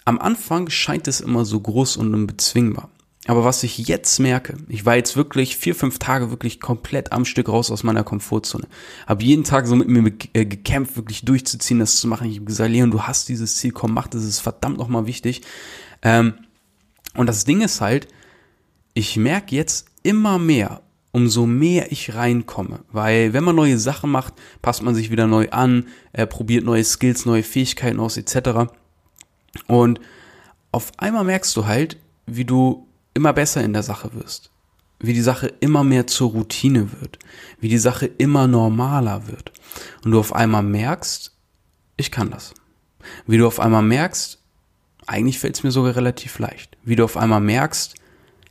am 0.06 0.20
Anfang 0.20 0.70
scheint 0.70 1.08
es 1.08 1.20
immer 1.22 1.46
so 1.46 1.60
groß 1.60 1.98
und 1.98 2.13
unbezwingbar. 2.13 2.90
Aber 3.27 3.44
was 3.44 3.62
ich 3.63 3.77
jetzt 3.77 4.19
merke, 4.19 4.57
ich 4.69 4.85
war 4.85 4.95
jetzt 4.95 5.18
wirklich 5.18 5.57
vier, 5.57 5.75
fünf 5.75 6.00
Tage 6.00 6.31
wirklich 6.31 6.62
komplett 6.62 7.12
am 7.12 7.25
Stück 7.25 7.50
raus 7.50 7.69
aus 7.69 7.83
meiner 7.83 8.06
Komfortzone. 8.06 8.68
Habe 9.06 9.24
jeden 9.24 9.44
Tag 9.44 9.68
so 9.68 9.75
mit 9.75 9.89
mir 9.89 10.13
äh, 10.33 10.45
gekämpft, 10.45 10.95
wirklich 10.95 11.25
durchzuziehen, 11.25 11.79
das 11.79 11.97
zu 11.97 12.07
machen. 12.07 12.29
Ich 12.29 12.38
habe 12.38 12.45
gesagt, 12.45 12.71
Leon, 12.71 12.89
du 12.89 13.03
hast 13.03 13.27
dieses 13.27 13.57
Ziel, 13.57 13.71
komm, 13.71 13.94
mach 13.94 14.07
das, 14.07 14.24
ist 14.24 14.39
verdammt 14.39 14.77
nochmal 14.77 15.07
wichtig. 15.07 15.41
Ähm, 16.01 16.35
und 17.15 17.27
das 17.27 17.44
Ding 17.44 17.59
ist 17.62 17.81
halt, 17.81 18.07
ich 18.94 19.18
merke 19.18 19.56
jetzt 19.56 19.88
immer 20.03 20.39
mehr, 20.39 20.81
umso 21.12 21.45
mehr 21.45 21.91
ich 21.91 22.15
reinkomme. 22.15 22.79
Weil 22.91 23.33
wenn 23.33 23.44
man 23.44 23.57
neue 23.57 23.77
Sachen 23.77 24.09
macht, 24.09 24.35
passt 24.62 24.83
man 24.83 24.95
sich 24.95 25.12
wieder 25.12 25.27
neu 25.27 25.50
an, 25.50 25.88
äh, 26.13 26.25
probiert 26.25 26.63
neue 26.63 26.83
Skills, 26.83 27.25
neue 27.25 27.44
Fähigkeiten 27.44 28.00
aus, 28.00 28.15
etc. 28.15 28.71
Und 29.68 30.00
auf 30.71 30.94
einmal 30.97 31.25
merkst 31.25 31.56
du 31.57 31.65
halt, 31.65 31.97
wie 32.25 32.45
du 32.45 32.87
immer 33.18 33.34
besser 33.34 33.64
in 33.64 33.74
der 33.74 33.84
Sache 33.84 34.14
wirst, 34.14 34.52
wie 35.00 35.14
die 35.14 35.22
Sache 35.22 35.48
immer 35.60 35.84
mehr 35.84 36.08
zur 36.08 36.31
Routine 36.31 36.92
wird, 37.02 37.19
wie 37.60 37.68
die 37.68 37.80
Sache 37.80 38.06
immer 38.06 38.48
normaler 38.48 39.28
wird 39.28 39.52
und 40.06 40.12
du 40.12 40.19
auf 40.19 40.34
einmal 40.34 40.64
merkst, 40.64 41.34
ich 41.98 42.12
kann 42.12 42.30
das. 42.30 42.54
Wie 43.25 43.38
du 43.38 43.48
auf 43.48 43.60
einmal 43.60 43.81
merkst, 43.81 44.40
eigentlich 45.08 45.40
fällt 45.40 45.56
es 45.56 45.64
mir 45.64 45.72
sogar 45.72 45.96
relativ 45.96 46.38
leicht. 46.38 46.78
Wie 46.84 46.96
du 46.96 47.04
auf 47.04 47.18
einmal 47.18 47.42
merkst, 47.42 47.96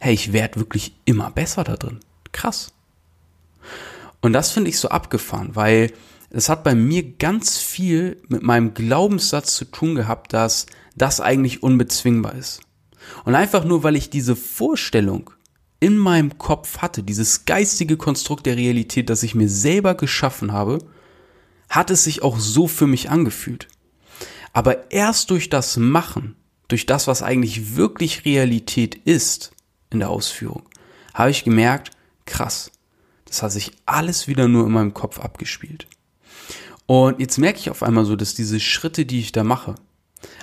hey, 0.00 0.14
ich 0.14 0.32
werde 0.32 0.58
wirklich 0.58 0.96
immer 1.04 1.30
besser 1.30 1.62
da 1.62 1.76
drin. 1.76 2.00
Krass. 2.32 2.72
Und 4.20 4.32
das 4.32 4.50
finde 4.50 4.70
ich 4.70 4.78
so 4.78 4.88
abgefahren, 4.88 5.54
weil 5.54 5.92
es 6.30 6.48
hat 6.48 6.64
bei 6.64 6.74
mir 6.74 7.16
ganz 7.16 7.58
viel 7.58 8.20
mit 8.28 8.42
meinem 8.42 8.74
Glaubenssatz 8.74 9.54
zu 9.54 9.66
tun 9.66 9.94
gehabt, 9.94 10.32
dass 10.32 10.66
das 10.96 11.20
eigentlich 11.20 11.62
unbezwingbar 11.62 12.34
ist. 12.34 12.60
Und 13.24 13.34
einfach 13.34 13.64
nur, 13.64 13.82
weil 13.82 13.96
ich 13.96 14.10
diese 14.10 14.36
Vorstellung 14.36 15.30
in 15.80 15.98
meinem 15.98 16.38
Kopf 16.38 16.78
hatte, 16.78 17.02
dieses 17.02 17.44
geistige 17.44 17.96
Konstrukt 17.96 18.46
der 18.46 18.56
Realität, 18.56 19.10
das 19.10 19.22
ich 19.22 19.34
mir 19.34 19.48
selber 19.48 19.94
geschaffen 19.94 20.52
habe, 20.52 20.78
hat 21.68 21.90
es 21.90 22.04
sich 22.04 22.22
auch 22.22 22.38
so 22.38 22.68
für 22.68 22.86
mich 22.86 23.10
angefühlt. 23.10 23.68
Aber 24.52 24.90
erst 24.90 25.30
durch 25.30 25.50
das 25.50 25.76
Machen, 25.76 26.36
durch 26.68 26.86
das, 26.86 27.06
was 27.06 27.22
eigentlich 27.22 27.76
wirklich 27.76 28.24
Realität 28.24 28.94
ist 28.94 29.52
in 29.90 29.98
der 29.98 30.10
Ausführung, 30.10 30.62
habe 31.12 31.30
ich 31.30 31.44
gemerkt, 31.44 31.90
krass, 32.24 32.70
das 33.26 33.42
hat 33.42 33.52
sich 33.52 33.72
alles 33.84 34.28
wieder 34.28 34.48
nur 34.48 34.66
in 34.66 34.72
meinem 34.72 34.94
Kopf 34.94 35.18
abgespielt. 35.18 35.86
Und 36.86 37.20
jetzt 37.20 37.38
merke 37.38 37.58
ich 37.58 37.70
auf 37.70 37.82
einmal 37.82 38.04
so, 38.04 38.16
dass 38.16 38.34
diese 38.34 38.60
Schritte, 38.60 39.04
die 39.04 39.20
ich 39.20 39.32
da 39.32 39.44
mache, 39.44 39.74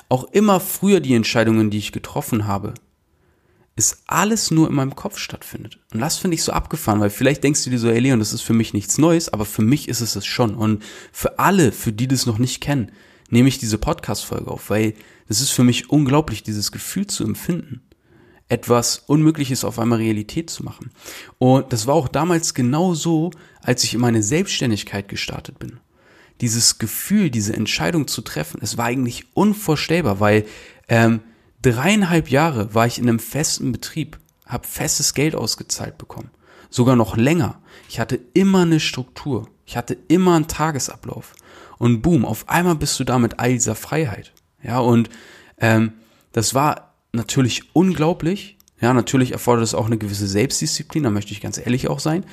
auch 0.10 0.26
immer 0.26 0.60
früher 0.60 1.00
die 1.00 1.14
Entscheidungen, 1.14 1.70
die 1.70 1.78
ich 1.78 1.92
getroffen 1.92 2.48
habe, 2.48 2.74
ist 3.76 4.04
alles 4.06 4.52
nur 4.52 4.68
in 4.68 4.76
meinem 4.76 4.96
Kopf 4.96 5.18
stattfindet. 5.18 5.80
Und 5.94 6.00
das 6.00 6.18
finde 6.18 6.36
ich 6.36 6.44
so 6.44 6.52
abgefahren, 6.52 7.00
weil 7.00 7.10
vielleicht 7.10 7.44
denkst 7.44 7.64
du 7.64 7.70
dir 7.72 7.80
so, 7.80 7.90
ey 7.90 8.00
Leon, 8.00 8.20
das 8.20 8.34
ist 8.34 8.42
für 8.42 8.54
mich 8.54 8.74
nichts 8.74 8.98
Neues, 8.98 9.30
aber 9.30 9.46
für 9.46 9.64
mich 9.64 9.90
ist 9.90 10.02
es 10.02 10.16
es 10.16 10.26
schon. 10.26 10.54
Und 10.54 10.84
für 11.12 11.40
alle, 11.40 11.72
für 11.72 11.92
die 11.92 12.08
das 12.08 12.26
noch 12.26 12.38
nicht 12.38 12.62
kennen, 12.62 12.92
nehme 13.30 13.50
ich 13.50 13.58
diese 13.58 13.80
Podcast-Folge 13.80 14.52
auf, 14.52 14.70
weil 14.70 14.94
es 15.28 15.42
ist 15.42 15.50
für 15.50 15.64
mich 15.64 15.90
unglaublich, 15.90 16.44
dieses 16.44 16.72
Gefühl 16.72 17.08
zu 17.08 17.24
empfinden, 17.24 17.82
etwas 18.48 19.04
Unmögliches 19.08 19.64
auf 19.64 19.80
einmal 19.80 19.98
Realität 19.98 20.52
zu 20.52 20.64
machen. 20.64 20.92
Und 21.40 21.74
das 21.74 21.88
war 21.88 21.96
auch 21.96 22.08
damals 22.08 22.54
genau 22.54 22.94
so, 22.94 23.32
als 23.62 23.84
ich 23.84 23.96
in 23.96 24.02
meine 24.02 24.22
Selbstständigkeit 24.22 25.08
gestartet 25.08 25.58
bin 25.58 25.80
dieses 26.44 26.78
Gefühl, 26.78 27.30
diese 27.30 27.54
Entscheidung 27.54 28.06
zu 28.06 28.22
treffen, 28.22 28.60
es 28.62 28.78
war 28.78 28.86
eigentlich 28.86 29.28
unvorstellbar, 29.34 30.20
weil 30.20 30.46
ähm, 30.90 31.22
dreieinhalb 31.62 32.30
Jahre 32.30 32.76
war 32.76 32.86
ich 32.86 33.00
in 33.00 33.08
einem 33.08 33.20
festen 33.20 33.72
Betrieb, 33.72 34.20
habe 34.46 34.68
festes 34.68 35.14
Geld 35.14 35.36
ausgezahlt 35.36 35.98
bekommen, 35.98 36.32
sogar 36.70 36.98
noch 36.98 37.16
länger. 37.16 37.62
Ich 37.88 37.98
hatte 38.02 38.20
immer 38.34 38.64
eine 38.64 38.82
Struktur, 38.82 39.48
ich 39.66 39.78
hatte 39.78 39.98
immer 40.10 40.36
einen 40.36 40.50
Tagesablauf 40.50 41.34
und 41.78 42.02
boom, 42.02 42.26
auf 42.26 42.50
einmal 42.50 42.76
bist 42.76 43.00
du 43.00 43.06
da 43.06 43.20
mit 43.20 43.40
all 43.40 43.54
dieser 43.54 43.76
Freiheit. 43.76 44.34
Ja, 44.62 44.80
und 44.80 45.10
ähm, 45.60 45.94
das 46.34 46.54
war 46.54 46.94
natürlich 47.14 47.74
unglaublich. 47.74 48.58
Ja, 48.82 48.94
natürlich 48.94 49.32
erfordert 49.32 49.64
es 49.64 49.76
auch 49.76 49.86
eine 49.86 49.98
gewisse 49.98 50.28
Selbstdisziplin, 50.28 51.04
da 51.04 51.10
möchte 51.10 51.32
ich 51.32 51.40
ganz 51.40 51.58
ehrlich 51.58 51.88
auch 51.88 52.00
sein. 52.02 52.26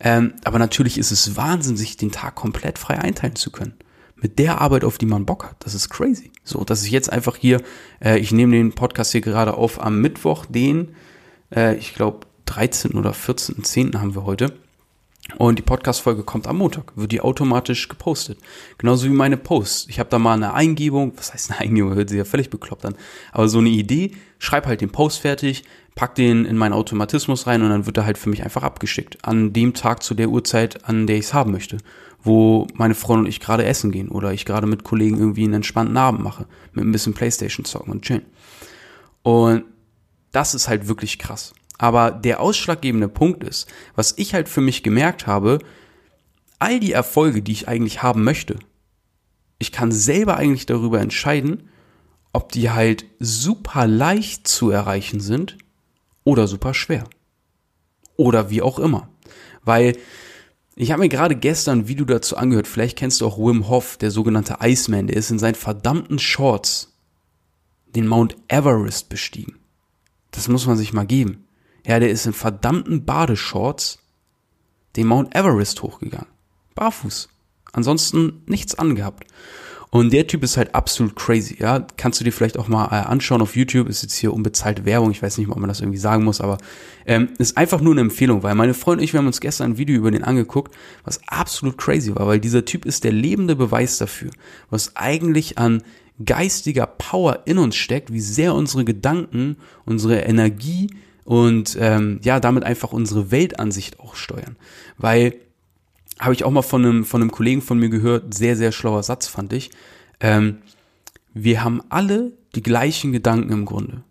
Ähm, 0.00 0.34
aber 0.44 0.58
natürlich 0.58 0.98
ist 0.98 1.10
es 1.10 1.36
Wahnsinn, 1.36 1.76
sich 1.76 1.96
den 1.96 2.12
Tag 2.12 2.34
komplett 2.34 2.78
frei 2.78 2.98
einteilen 2.98 3.36
zu 3.36 3.50
können. 3.50 3.74
Mit 4.16 4.38
der 4.38 4.60
Arbeit, 4.60 4.84
auf 4.84 4.98
die 4.98 5.06
man 5.06 5.26
Bock 5.26 5.44
hat. 5.44 5.56
Das 5.60 5.74
ist 5.74 5.90
crazy. 5.90 6.30
So, 6.42 6.64
dass 6.64 6.84
ich 6.84 6.90
jetzt 6.90 7.12
einfach 7.12 7.36
hier, 7.36 7.62
äh, 8.02 8.18
ich 8.18 8.32
nehme 8.32 8.56
den 8.56 8.74
Podcast 8.74 9.12
hier 9.12 9.20
gerade 9.20 9.54
auf 9.54 9.82
am 9.82 10.00
Mittwoch, 10.00 10.46
den, 10.46 10.94
äh, 11.54 11.76
ich 11.76 11.94
glaube, 11.94 12.26
13 12.46 12.92
oder 12.92 13.12
14.10. 13.12 13.98
haben 13.98 14.14
wir 14.14 14.24
heute. 14.24 14.54
Und 15.38 15.58
die 15.58 15.62
Podcast-Folge 15.62 16.22
kommt 16.22 16.46
am 16.46 16.58
Montag, 16.58 16.92
wird 16.96 17.10
die 17.10 17.20
automatisch 17.20 17.88
gepostet. 17.88 18.38
Genauso 18.78 19.06
wie 19.06 19.10
meine 19.10 19.36
Posts. 19.36 19.88
Ich 19.88 19.98
habe 19.98 20.08
da 20.08 20.18
mal 20.18 20.34
eine 20.34 20.54
Eingebung, 20.54 21.12
was 21.16 21.32
heißt 21.32 21.50
eine 21.50 21.60
Eingebung, 21.60 21.94
hört 21.94 22.08
sich 22.08 22.18
ja 22.18 22.24
völlig 22.24 22.48
bekloppt 22.48 22.86
an, 22.86 22.94
aber 23.32 23.48
so 23.48 23.58
eine 23.58 23.68
Idee, 23.68 24.12
schreib 24.38 24.66
halt 24.66 24.80
den 24.80 24.90
Post 24.90 25.18
fertig, 25.18 25.64
pack 25.96 26.14
den 26.14 26.44
in 26.44 26.56
meinen 26.56 26.74
Automatismus 26.74 27.46
rein 27.46 27.62
und 27.62 27.70
dann 27.70 27.86
wird 27.86 27.96
er 27.96 28.06
halt 28.06 28.18
für 28.18 28.30
mich 28.30 28.44
einfach 28.44 28.62
abgeschickt. 28.62 29.18
An 29.22 29.52
dem 29.52 29.74
Tag 29.74 30.02
zu 30.02 30.14
der 30.14 30.28
Uhrzeit, 30.28 30.84
an 30.88 31.06
der 31.06 31.16
ich 31.16 31.26
es 31.26 31.34
haben 31.34 31.50
möchte. 31.52 31.78
Wo 32.22 32.66
meine 32.74 32.94
Freundin 32.94 33.24
und 33.24 33.30
ich 33.30 33.40
gerade 33.40 33.64
essen 33.64 33.92
gehen 33.92 34.08
oder 34.08 34.32
ich 34.32 34.44
gerade 34.44 34.66
mit 34.66 34.84
Kollegen 34.84 35.18
irgendwie 35.18 35.44
einen 35.44 35.54
entspannten 35.54 35.96
Abend 35.96 36.22
mache. 36.22 36.46
Mit 36.72 36.84
ein 36.84 36.92
bisschen 36.92 37.14
Playstation 37.14 37.64
zocken 37.64 37.92
und 37.92 38.02
chillen. 38.02 38.26
Und 39.22 39.64
das 40.32 40.54
ist 40.54 40.68
halt 40.68 40.88
wirklich 40.88 41.18
krass. 41.18 41.54
Aber 41.78 42.10
der 42.10 42.40
ausschlaggebende 42.40 43.08
Punkt 43.08 43.44
ist, 43.44 43.68
was 43.94 44.14
ich 44.16 44.34
halt 44.34 44.48
für 44.48 44.60
mich 44.60 44.82
gemerkt 44.82 45.26
habe, 45.26 45.58
all 46.58 46.80
die 46.80 46.92
Erfolge, 46.92 47.42
die 47.42 47.52
ich 47.52 47.68
eigentlich 47.68 48.02
haben 48.02 48.24
möchte, 48.24 48.58
ich 49.58 49.72
kann 49.72 49.92
selber 49.92 50.36
eigentlich 50.36 50.66
darüber 50.66 51.00
entscheiden, 51.00 51.68
ob 52.32 52.52
die 52.52 52.70
halt 52.70 53.06
super 53.18 53.86
leicht 53.86 54.46
zu 54.46 54.70
erreichen 54.70 55.20
sind 55.20 55.56
oder 56.24 56.46
super 56.46 56.74
schwer. 56.74 57.04
Oder 58.16 58.50
wie 58.50 58.62
auch 58.62 58.78
immer. 58.78 59.08
Weil 59.62 59.96
ich 60.74 60.90
habe 60.92 61.00
mir 61.00 61.08
gerade 61.08 61.36
gestern 61.36 61.80
ein 61.80 61.88
Video 61.88 62.04
dazu 62.04 62.36
angehört, 62.36 62.66
vielleicht 62.66 62.98
kennst 62.98 63.20
du 63.20 63.26
auch 63.26 63.38
Wim 63.38 63.68
Hof, 63.68 63.96
der 63.96 64.10
sogenannte 64.10 64.58
Iceman, 64.60 65.06
der 65.06 65.16
ist 65.16 65.30
in 65.30 65.38
seinen 65.38 65.54
verdammten 65.54 66.18
Shorts 66.18 66.94
den 67.86 68.06
Mount 68.06 68.36
Everest 68.48 69.08
bestiegen. 69.08 69.56
Das 70.30 70.48
muss 70.48 70.66
man 70.66 70.76
sich 70.76 70.92
mal 70.92 71.06
geben. 71.06 71.45
Ja, 71.86 72.00
der 72.00 72.10
ist 72.10 72.26
in 72.26 72.32
verdammten 72.32 73.04
Badeshorts 73.04 73.98
den 74.96 75.06
Mount 75.06 75.34
Everest 75.34 75.82
hochgegangen. 75.82 76.26
Barfuß. 76.74 77.28
Ansonsten 77.72 78.42
nichts 78.46 78.74
angehabt. 78.74 79.24
Und 79.90 80.12
der 80.12 80.26
Typ 80.26 80.42
ist 80.42 80.56
halt 80.56 80.74
absolut 80.74 81.14
crazy, 81.14 81.56
ja. 81.60 81.86
Kannst 81.96 82.20
du 82.20 82.24
dir 82.24 82.32
vielleicht 82.32 82.58
auch 82.58 82.68
mal 82.68 82.86
äh, 82.86 83.06
anschauen 83.06 83.40
auf 83.40 83.56
YouTube, 83.56 83.88
ist 83.88 84.02
jetzt 84.02 84.16
hier 84.16 84.32
unbezahlte 84.32 84.84
Werbung, 84.84 85.10
ich 85.10 85.22
weiß 85.22 85.38
nicht, 85.38 85.48
ob 85.48 85.56
man 85.58 85.68
das 85.68 85.80
irgendwie 85.80 85.98
sagen 85.98 86.24
muss, 86.24 86.40
aber 86.40 86.58
ähm, 87.06 87.28
ist 87.38 87.56
einfach 87.56 87.80
nur 87.80 87.94
eine 87.94 88.00
Empfehlung, 88.00 88.42
weil 88.42 88.54
meine 88.56 88.74
Freunde 88.74 89.00
und 89.00 89.04
ich, 89.04 89.12
wir 89.12 89.18
haben 89.18 89.26
uns 89.26 89.40
gestern 89.40 89.72
ein 89.72 89.78
Video 89.78 89.96
über 89.96 90.10
den 90.10 90.24
angeguckt, 90.24 90.74
was 91.04 91.20
absolut 91.28 91.78
crazy 91.78 92.14
war, 92.14 92.26
weil 92.26 92.40
dieser 92.40 92.64
Typ 92.64 92.84
ist 92.84 93.04
der 93.04 93.12
lebende 93.12 93.54
Beweis 93.54 93.96
dafür, 93.98 94.30
was 94.70 94.96
eigentlich 94.96 95.56
an 95.56 95.82
geistiger 96.24 96.86
Power 96.86 97.42
in 97.44 97.58
uns 97.58 97.76
steckt, 97.76 98.12
wie 98.12 98.20
sehr 98.20 98.54
unsere 98.54 98.84
Gedanken, 98.84 99.56
unsere 99.84 100.20
Energie 100.20 100.88
und 101.26 101.76
ähm, 101.80 102.20
ja, 102.22 102.38
damit 102.38 102.62
einfach 102.62 102.92
unsere 102.92 103.32
Weltansicht 103.32 103.98
auch 103.98 104.14
steuern. 104.14 104.56
Weil, 104.96 105.34
habe 106.20 106.32
ich 106.32 106.44
auch 106.44 106.50
mal 106.52 106.62
von 106.62 106.84
einem, 106.84 107.04
von 107.04 107.20
einem 107.20 107.32
Kollegen 107.32 107.60
von 107.60 107.78
mir 107.78 107.88
gehört, 107.88 108.32
sehr, 108.32 108.56
sehr 108.56 108.70
schlauer 108.70 109.02
Satz 109.02 109.26
fand 109.26 109.52
ich. 109.52 109.70
Ähm, 110.20 110.58
wir 111.34 111.64
haben 111.64 111.82
alle 111.88 112.32
die 112.54 112.62
gleichen 112.62 113.12
Gedanken 113.12 113.52
im 113.52 113.64
Grunde. 113.64 114.04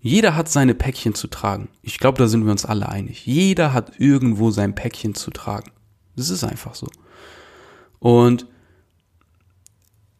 Jeder 0.00 0.34
hat 0.34 0.48
seine 0.48 0.74
Päckchen 0.74 1.14
zu 1.14 1.28
tragen. 1.28 1.68
Ich 1.82 1.98
glaube, 1.98 2.18
da 2.18 2.26
sind 2.26 2.44
wir 2.44 2.50
uns 2.50 2.64
alle 2.64 2.88
einig. 2.88 3.24
Jeder 3.26 3.72
hat 3.72 3.92
irgendwo 3.98 4.50
sein 4.50 4.74
Päckchen 4.74 5.14
zu 5.14 5.30
tragen. 5.30 5.70
Das 6.16 6.30
ist 6.30 6.42
einfach 6.42 6.74
so. 6.74 6.88
Und 8.00 8.46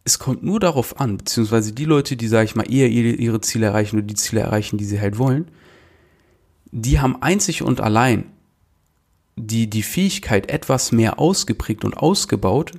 es 0.05 0.21
kommt 0.21 0.45
nur 0.45 0.61
darauf 0.61 1.01
an, 1.01 1.17
beziehungsweise 1.17 1.73
die 1.73 1.85
Leute, 1.85 2.17
die, 2.17 2.29
sage 2.29 2.45
ich 2.45 2.55
mal, 2.55 2.73
eher 2.73 2.89
ihre, 2.89 3.17
ihre 3.17 3.41
Ziele 3.41 3.67
erreichen 3.67 3.97
oder 3.97 4.07
die 4.07 4.15
Ziele 4.15 4.43
erreichen, 4.43 4.79
die 4.79 4.85
sie 4.85 5.01
halt 5.01 5.19
wollen, 5.19 5.49
die 6.71 7.01
haben 7.01 7.21
einzig 7.23 7.63
und 7.63 7.81
allein 7.81 8.27
die, 9.37 9.69
die 9.69 9.83
Fähigkeit, 9.83 10.51
etwas 10.51 10.93
mehr 10.93 11.19
ausgeprägt 11.19 11.85
und 11.85 11.97
ausgebaut, 11.97 12.73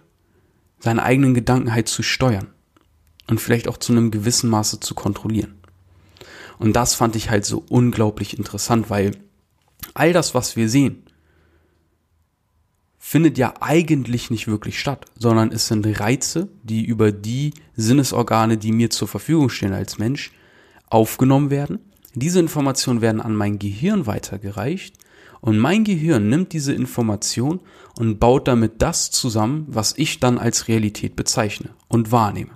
seine 0.80 1.04
eigenen 1.04 1.34
Gedanken 1.34 1.74
halt 1.74 1.88
zu 1.88 2.04
steuern 2.04 2.48
und 3.28 3.40
vielleicht 3.40 3.68
auch 3.68 3.78
zu 3.78 3.92
einem 3.92 4.12
gewissen 4.12 4.50
Maße 4.50 4.80
zu 4.80 4.96
kontrollieren. 4.96 5.56
Und 6.60 6.76
das 6.76 6.96
fand 6.96 7.16
ich 7.16 7.30
halt 7.30 7.46
so 7.46 7.64
unglaublich 7.70 8.38
interessant, 8.38 8.90
weil 8.90 9.12
all 9.94 10.14
das, 10.14 10.34
was 10.34 10.56
wir 10.56 10.70
sehen, 10.70 11.04
findet 12.98 13.38
ja 13.38 13.54
eigentlich 13.62 14.32
nicht 14.32 14.48
wirklich 14.48 14.80
statt, 14.80 15.06
sondern 15.18 15.52
es 15.52 15.68
sind 15.68 15.86
Reize, 16.00 16.50
die 16.64 16.84
über 16.84 17.12
die 17.12 17.54
Sinnesorgane, 17.76 18.58
die 18.58 18.72
mir 18.72 18.90
zur 18.90 19.08
Verfügung 19.08 19.50
stehen 19.50 19.74
als 19.74 19.98
Mensch, 19.98 20.32
aufgenommen 20.90 21.50
werden 21.50 21.80
diese 22.20 22.40
Informationen 22.40 23.02
werden 23.02 23.22
an 23.22 23.36
mein 23.36 23.60
Gehirn 23.60 24.06
weitergereicht 24.06 24.96
und 25.42 25.60
mein 25.60 25.84
Gehirn 25.84 26.30
nimmt 26.30 26.54
diese 26.54 26.74
Information 26.74 27.60
und 27.98 28.20
baut 28.20 28.48
damit 28.48 28.82
das 28.82 29.12
zusammen, 29.12 29.66
was 29.68 29.94
ich 29.98 30.20
dann 30.20 30.38
als 30.38 30.68
Realität 30.68 31.16
bezeichne 31.16 31.70
und 31.88 32.12
wahrnehme. 32.12 32.52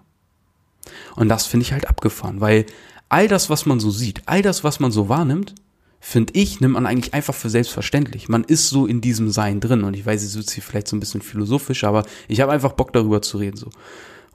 Und 1.15 1.29
das 1.29 1.45
finde 1.45 1.65
ich 1.65 1.73
halt 1.73 1.87
abgefahren, 1.87 2.41
weil 2.41 2.65
all 3.09 3.27
das, 3.27 3.49
was 3.49 3.65
man 3.65 3.79
so 3.79 3.91
sieht, 3.91 4.21
all 4.25 4.41
das, 4.41 4.63
was 4.63 4.79
man 4.79 4.91
so 4.91 5.09
wahrnimmt, 5.09 5.55
finde 5.99 6.33
ich, 6.33 6.59
nimmt 6.59 6.73
man 6.73 6.87
eigentlich 6.87 7.13
einfach 7.13 7.35
für 7.35 7.49
selbstverständlich. 7.49 8.27
Man 8.27 8.43
ist 8.43 8.69
so 8.69 8.87
in 8.87 9.01
diesem 9.01 9.29
Sein 9.29 9.59
drin 9.59 9.83
und 9.83 9.93
ich 9.93 10.05
weiß, 10.05 10.23
es 10.23 10.35
wird 10.35 10.49
hier 10.49 10.63
vielleicht 10.63 10.87
so 10.87 10.95
ein 10.95 10.99
bisschen 10.99 11.21
philosophisch, 11.21 11.83
aber 11.83 12.05
ich 12.27 12.41
habe 12.41 12.51
einfach 12.51 12.73
Bock 12.73 12.91
darüber 12.93 13.21
zu 13.21 13.37
reden 13.37 13.57
so. 13.57 13.69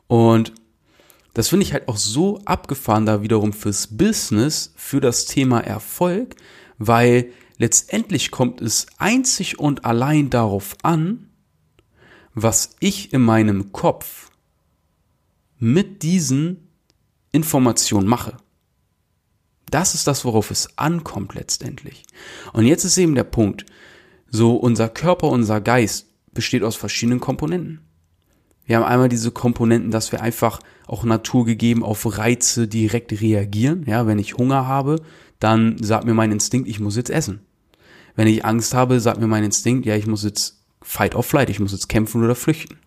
Und 0.06 0.52
das 1.36 1.48
finde 1.48 1.66
ich 1.66 1.74
halt 1.74 1.86
auch 1.86 1.98
so 1.98 2.40
abgefahren 2.46 3.04
da 3.04 3.20
wiederum 3.20 3.52
fürs 3.52 3.88
Business, 3.88 4.72
für 4.74 5.02
das 5.02 5.26
Thema 5.26 5.60
Erfolg, 5.60 6.34
weil 6.78 7.30
letztendlich 7.58 8.30
kommt 8.30 8.62
es 8.62 8.86
einzig 8.96 9.58
und 9.58 9.84
allein 9.84 10.30
darauf 10.30 10.76
an, 10.82 11.28
was 12.32 12.70
ich 12.80 13.12
in 13.12 13.20
meinem 13.20 13.70
Kopf 13.72 14.30
mit 15.58 16.02
diesen 16.02 16.70
Informationen 17.32 18.08
mache. 18.08 18.38
Das 19.68 19.94
ist 19.94 20.06
das, 20.06 20.24
worauf 20.24 20.50
es 20.50 20.78
ankommt 20.78 21.34
letztendlich. 21.34 22.04
Und 22.54 22.64
jetzt 22.64 22.84
ist 22.84 22.96
eben 22.96 23.14
der 23.14 23.24
Punkt, 23.24 23.66
so 24.30 24.56
unser 24.56 24.88
Körper, 24.88 25.28
unser 25.28 25.60
Geist 25.60 26.06
besteht 26.32 26.62
aus 26.62 26.76
verschiedenen 26.76 27.20
Komponenten. 27.20 27.82
Wir 28.64 28.76
haben 28.76 28.84
einmal 28.84 29.10
diese 29.10 29.32
Komponenten, 29.32 29.90
dass 29.90 30.12
wir 30.12 30.22
einfach 30.22 30.60
auch 30.86 31.04
naturgegeben 31.04 31.82
auf 31.82 32.18
Reize 32.18 32.68
direkt 32.68 33.20
reagieren. 33.20 33.84
Ja, 33.86 34.06
wenn 34.06 34.18
ich 34.18 34.36
Hunger 34.36 34.66
habe, 34.66 35.00
dann 35.38 35.76
sagt 35.82 36.04
mir 36.04 36.14
mein 36.14 36.32
Instinkt, 36.32 36.68
ich 36.68 36.80
muss 36.80 36.96
jetzt 36.96 37.10
essen. 37.10 37.40
Wenn 38.14 38.28
ich 38.28 38.44
Angst 38.44 38.72
habe, 38.72 39.00
sagt 39.00 39.20
mir 39.20 39.26
mein 39.26 39.44
Instinkt, 39.44 39.84
ja, 39.84 39.94
ich 39.96 40.06
muss 40.06 40.24
jetzt 40.24 40.62
fight 40.82 41.14
or 41.14 41.22
flight, 41.22 41.50
ich 41.50 41.60
muss 41.60 41.72
jetzt 41.72 41.88
kämpfen 41.88 42.24
oder 42.24 42.34
flüchten. 42.34 42.78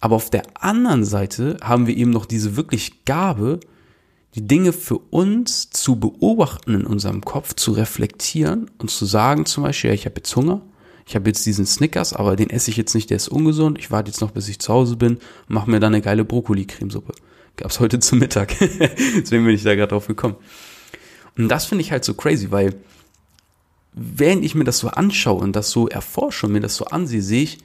Aber 0.00 0.16
auf 0.16 0.30
der 0.30 0.42
anderen 0.60 1.04
Seite 1.04 1.58
haben 1.62 1.86
wir 1.86 1.96
eben 1.96 2.10
noch 2.10 2.26
diese 2.26 2.56
wirklich 2.56 3.04
Gabe, 3.04 3.60
die 4.34 4.46
Dinge 4.46 4.72
für 4.72 4.98
uns 4.98 5.70
zu 5.70 5.96
beobachten 5.96 6.74
in 6.74 6.86
unserem 6.86 7.20
Kopf, 7.20 7.54
zu 7.54 7.72
reflektieren 7.72 8.70
und 8.78 8.90
zu 8.90 9.04
sagen 9.04 9.44
zum 9.44 9.64
Beispiel, 9.64 9.90
ja, 9.90 9.94
ich 9.94 10.06
habe 10.06 10.16
jetzt 10.16 10.34
Hunger, 10.34 10.62
ich 11.06 11.14
habe 11.14 11.28
jetzt 11.28 11.44
diesen 11.44 11.66
Snickers, 11.66 12.12
aber 12.12 12.36
den 12.36 12.50
esse 12.50 12.70
ich 12.70 12.76
jetzt 12.76 12.94
nicht, 12.94 13.10
der 13.10 13.16
ist 13.16 13.28
ungesund. 13.28 13.78
Ich 13.78 13.90
warte 13.90 14.10
jetzt 14.10 14.20
noch, 14.20 14.30
bis 14.30 14.48
ich 14.48 14.58
zu 14.58 14.72
Hause 14.72 14.96
bin 14.96 15.18
mache 15.48 15.70
mir 15.70 15.80
dann 15.80 15.94
eine 15.94 16.02
geile 16.02 16.24
Brokkoli-Cremesuppe. 16.24 17.14
Gab's 17.56 17.80
heute 17.80 17.98
zum 18.00 18.18
Mittag. 18.18 18.56
Deswegen 18.60 19.44
bin 19.44 19.54
ich 19.54 19.62
da 19.62 19.74
gerade 19.74 19.90
drauf 19.90 20.06
gekommen. 20.06 20.36
Und 21.36 21.48
das 21.48 21.66
finde 21.66 21.82
ich 21.82 21.92
halt 21.92 22.04
so 22.04 22.14
crazy, 22.14 22.50
weil 22.50 22.74
während 23.92 24.44
ich 24.44 24.54
mir 24.54 24.64
das 24.64 24.78
so 24.78 24.88
anschaue 24.88 25.40
und 25.40 25.54
das 25.54 25.70
so 25.70 25.88
erforsche 25.88 26.46
und 26.46 26.52
mir 26.52 26.60
das 26.60 26.76
so 26.76 26.86
ansehe, 26.86 27.22
sehe 27.22 27.42
ich, 27.42 27.58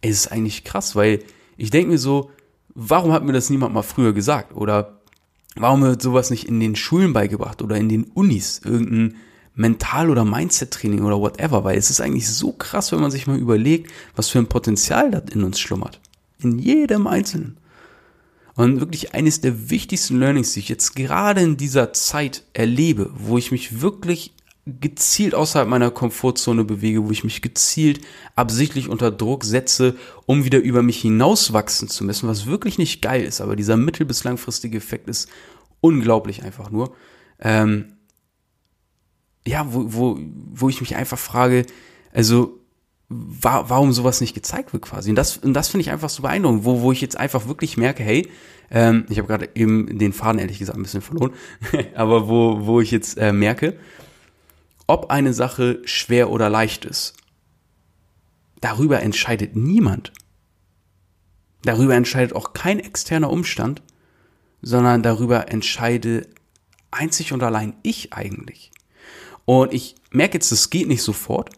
es 0.00 0.10
ist 0.10 0.32
eigentlich 0.32 0.64
krass, 0.64 0.94
weil 0.94 1.20
ich 1.56 1.70
denke 1.70 1.90
mir 1.92 1.98
so, 1.98 2.30
warum 2.74 3.12
hat 3.12 3.24
mir 3.24 3.32
das 3.32 3.50
niemand 3.50 3.74
mal 3.74 3.82
früher 3.82 4.12
gesagt? 4.12 4.54
Oder 4.54 5.00
warum 5.56 5.82
wird 5.82 6.02
sowas 6.02 6.30
nicht 6.30 6.48
in 6.48 6.60
den 6.60 6.76
Schulen 6.76 7.12
beigebracht 7.12 7.62
oder 7.62 7.76
in 7.76 7.88
den 7.88 8.04
Unis? 8.04 8.60
Irgendein 8.64 9.16
Mental- 9.54 10.10
oder 10.10 10.24
Mindset-Training 10.24 11.04
oder 11.04 11.20
whatever, 11.20 11.64
weil 11.64 11.76
es 11.76 11.90
ist 11.90 12.00
eigentlich 12.00 12.28
so 12.28 12.52
krass, 12.52 12.92
wenn 12.92 13.00
man 13.00 13.10
sich 13.10 13.26
mal 13.26 13.38
überlegt, 13.38 13.90
was 14.16 14.28
für 14.28 14.38
ein 14.38 14.48
Potenzial 14.48 15.10
da 15.10 15.22
in 15.32 15.44
uns 15.44 15.60
schlummert. 15.60 16.00
In 16.38 16.58
jedem 16.58 17.06
Einzelnen. 17.06 17.58
Und 18.54 18.80
wirklich 18.80 19.14
eines 19.14 19.40
der 19.40 19.70
wichtigsten 19.70 20.18
Learnings, 20.18 20.52
die 20.52 20.60
ich 20.60 20.68
jetzt 20.68 20.94
gerade 20.94 21.40
in 21.40 21.56
dieser 21.56 21.92
Zeit 21.92 22.42
erlebe, 22.52 23.10
wo 23.14 23.38
ich 23.38 23.50
mich 23.50 23.80
wirklich 23.80 24.34
gezielt 24.66 25.34
außerhalb 25.34 25.68
meiner 25.68 25.90
Komfortzone 25.90 26.62
bewege, 26.64 27.04
wo 27.04 27.10
ich 27.10 27.24
mich 27.24 27.42
gezielt 27.42 28.00
absichtlich 28.36 28.88
unter 28.88 29.10
Druck 29.10 29.44
setze, 29.44 29.96
um 30.26 30.44
wieder 30.44 30.60
über 30.60 30.82
mich 30.82 31.00
hinauswachsen 31.00 31.88
zu 31.88 32.04
müssen, 32.04 32.28
was 32.28 32.46
wirklich 32.46 32.78
nicht 32.78 33.02
geil 33.02 33.24
ist, 33.24 33.40
aber 33.40 33.56
dieser 33.56 33.76
mittel- 33.76 34.06
bis 34.06 34.22
langfristige 34.22 34.78
Effekt 34.78 35.08
ist 35.08 35.28
unglaublich 35.80 36.44
einfach 36.44 36.70
nur. 36.70 36.94
Ähm, 37.40 37.94
ja, 39.46 39.66
wo, 39.72 39.92
wo, 39.92 40.18
wo 40.52 40.68
ich 40.68 40.80
mich 40.80 40.96
einfach 40.96 41.18
frage, 41.18 41.66
also 42.12 42.58
wa 43.08 43.64
warum 43.68 43.92
sowas 43.92 44.20
nicht 44.20 44.34
gezeigt 44.34 44.72
wird 44.72 44.84
quasi. 44.84 45.10
Und 45.10 45.16
das, 45.16 45.36
und 45.38 45.54
das 45.54 45.68
finde 45.68 45.82
ich 45.82 45.90
einfach 45.90 46.08
so 46.08 46.22
beeindruckend, 46.22 46.64
wo, 46.64 46.80
wo 46.80 46.92
ich 46.92 47.00
jetzt 47.00 47.16
einfach 47.16 47.46
wirklich 47.46 47.76
merke, 47.76 48.02
hey, 48.02 48.28
ähm, 48.70 49.04
ich 49.08 49.18
habe 49.18 49.28
gerade 49.28 49.50
eben 49.54 49.98
den 49.98 50.12
Faden 50.12 50.38
ehrlich 50.38 50.58
gesagt 50.58 50.78
ein 50.78 50.82
bisschen 50.82 51.02
verloren, 51.02 51.32
aber 51.94 52.28
wo, 52.28 52.66
wo 52.66 52.80
ich 52.80 52.90
jetzt 52.90 53.18
äh, 53.18 53.32
merke, 53.32 53.76
ob 54.86 55.10
eine 55.10 55.32
Sache 55.32 55.80
schwer 55.84 56.30
oder 56.30 56.48
leicht 56.48 56.84
ist, 56.84 57.14
darüber 58.60 59.02
entscheidet 59.02 59.56
niemand. 59.56 60.12
Darüber 61.64 61.94
entscheidet 61.94 62.34
auch 62.34 62.54
kein 62.54 62.80
externer 62.80 63.30
Umstand, 63.30 63.82
sondern 64.62 65.02
darüber 65.02 65.50
entscheide 65.50 66.26
einzig 66.90 67.32
und 67.32 67.42
allein 67.42 67.74
ich 67.82 68.12
eigentlich. 68.12 68.72
Und 69.44 69.72
ich 69.72 69.94
merke 70.10 70.34
jetzt, 70.34 70.52
das 70.52 70.70
geht 70.70 70.88
nicht 70.88 71.02
sofort. 71.02 71.50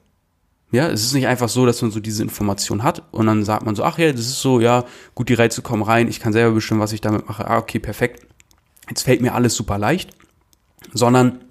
Ja, 0.73 0.89
es 0.89 1.05
ist 1.05 1.15
nicht 1.15 1.29
einfach 1.29 1.49
so, 1.49 1.67
dass 1.67 1.83
man 1.83 1.93
so 1.93 2.01
diese 2.01 2.23
Information 2.23 2.83
hat 2.83 3.05
und 3.13 3.27
dann 3.27 3.45
sagt 3.45 3.65
man 3.65 3.77
so, 3.77 3.85
ach 3.85 3.99
ja, 3.99 4.11
das 4.11 4.23
ist 4.23 4.41
so, 4.41 4.59
ja, 4.59 4.85
gut, 5.15 5.29
die 5.29 5.35
Reize 5.35 5.63
kommen 5.63 5.83
rein, 5.83 6.09
ich 6.09 6.19
kann 6.19 6.33
selber 6.33 6.55
bestimmen, 6.55 6.81
was 6.81 6.93
ich 6.93 7.01
damit 7.01 7.29
mache. 7.29 7.49
Ah, 7.49 7.59
okay, 7.59 7.79
perfekt. 7.79 8.27
Jetzt 8.89 9.03
fällt 9.03 9.21
mir 9.21 9.35
alles 9.35 9.55
super 9.55 9.79
leicht, 9.79 10.11
sondern 10.93 11.45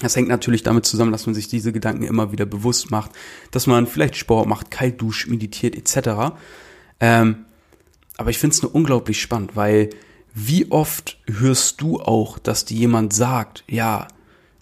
das 0.00 0.16
hängt 0.16 0.28
natürlich 0.28 0.64
damit 0.64 0.86
zusammen, 0.86 1.12
dass 1.12 1.26
man 1.26 1.36
sich 1.36 1.46
diese 1.46 1.72
Gedanken 1.72 2.02
immer 2.02 2.32
wieder 2.32 2.46
bewusst 2.46 2.90
macht, 2.90 3.12
dass 3.52 3.68
man 3.68 3.86
vielleicht 3.86 4.16
Sport 4.16 4.48
macht, 4.48 4.72
kalt 4.72 5.00
duscht, 5.00 5.28
meditiert 5.28 5.76
etc. 5.76 6.34
Ähm, 6.98 7.44
aber 8.16 8.30
ich 8.30 8.38
finde 8.38 8.54
es 8.54 8.62
nur 8.62 8.74
unglaublich 8.74 9.20
spannend, 9.20 9.54
weil 9.54 9.90
wie 10.34 10.70
oft 10.72 11.18
hörst 11.26 11.80
du 11.80 12.00
auch, 12.00 12.40
dass 12.40 12.64
dir 12.64 12.76
jemand 12.76 13.12
sagt, 13.12 13.62
ja, 13.68 14.08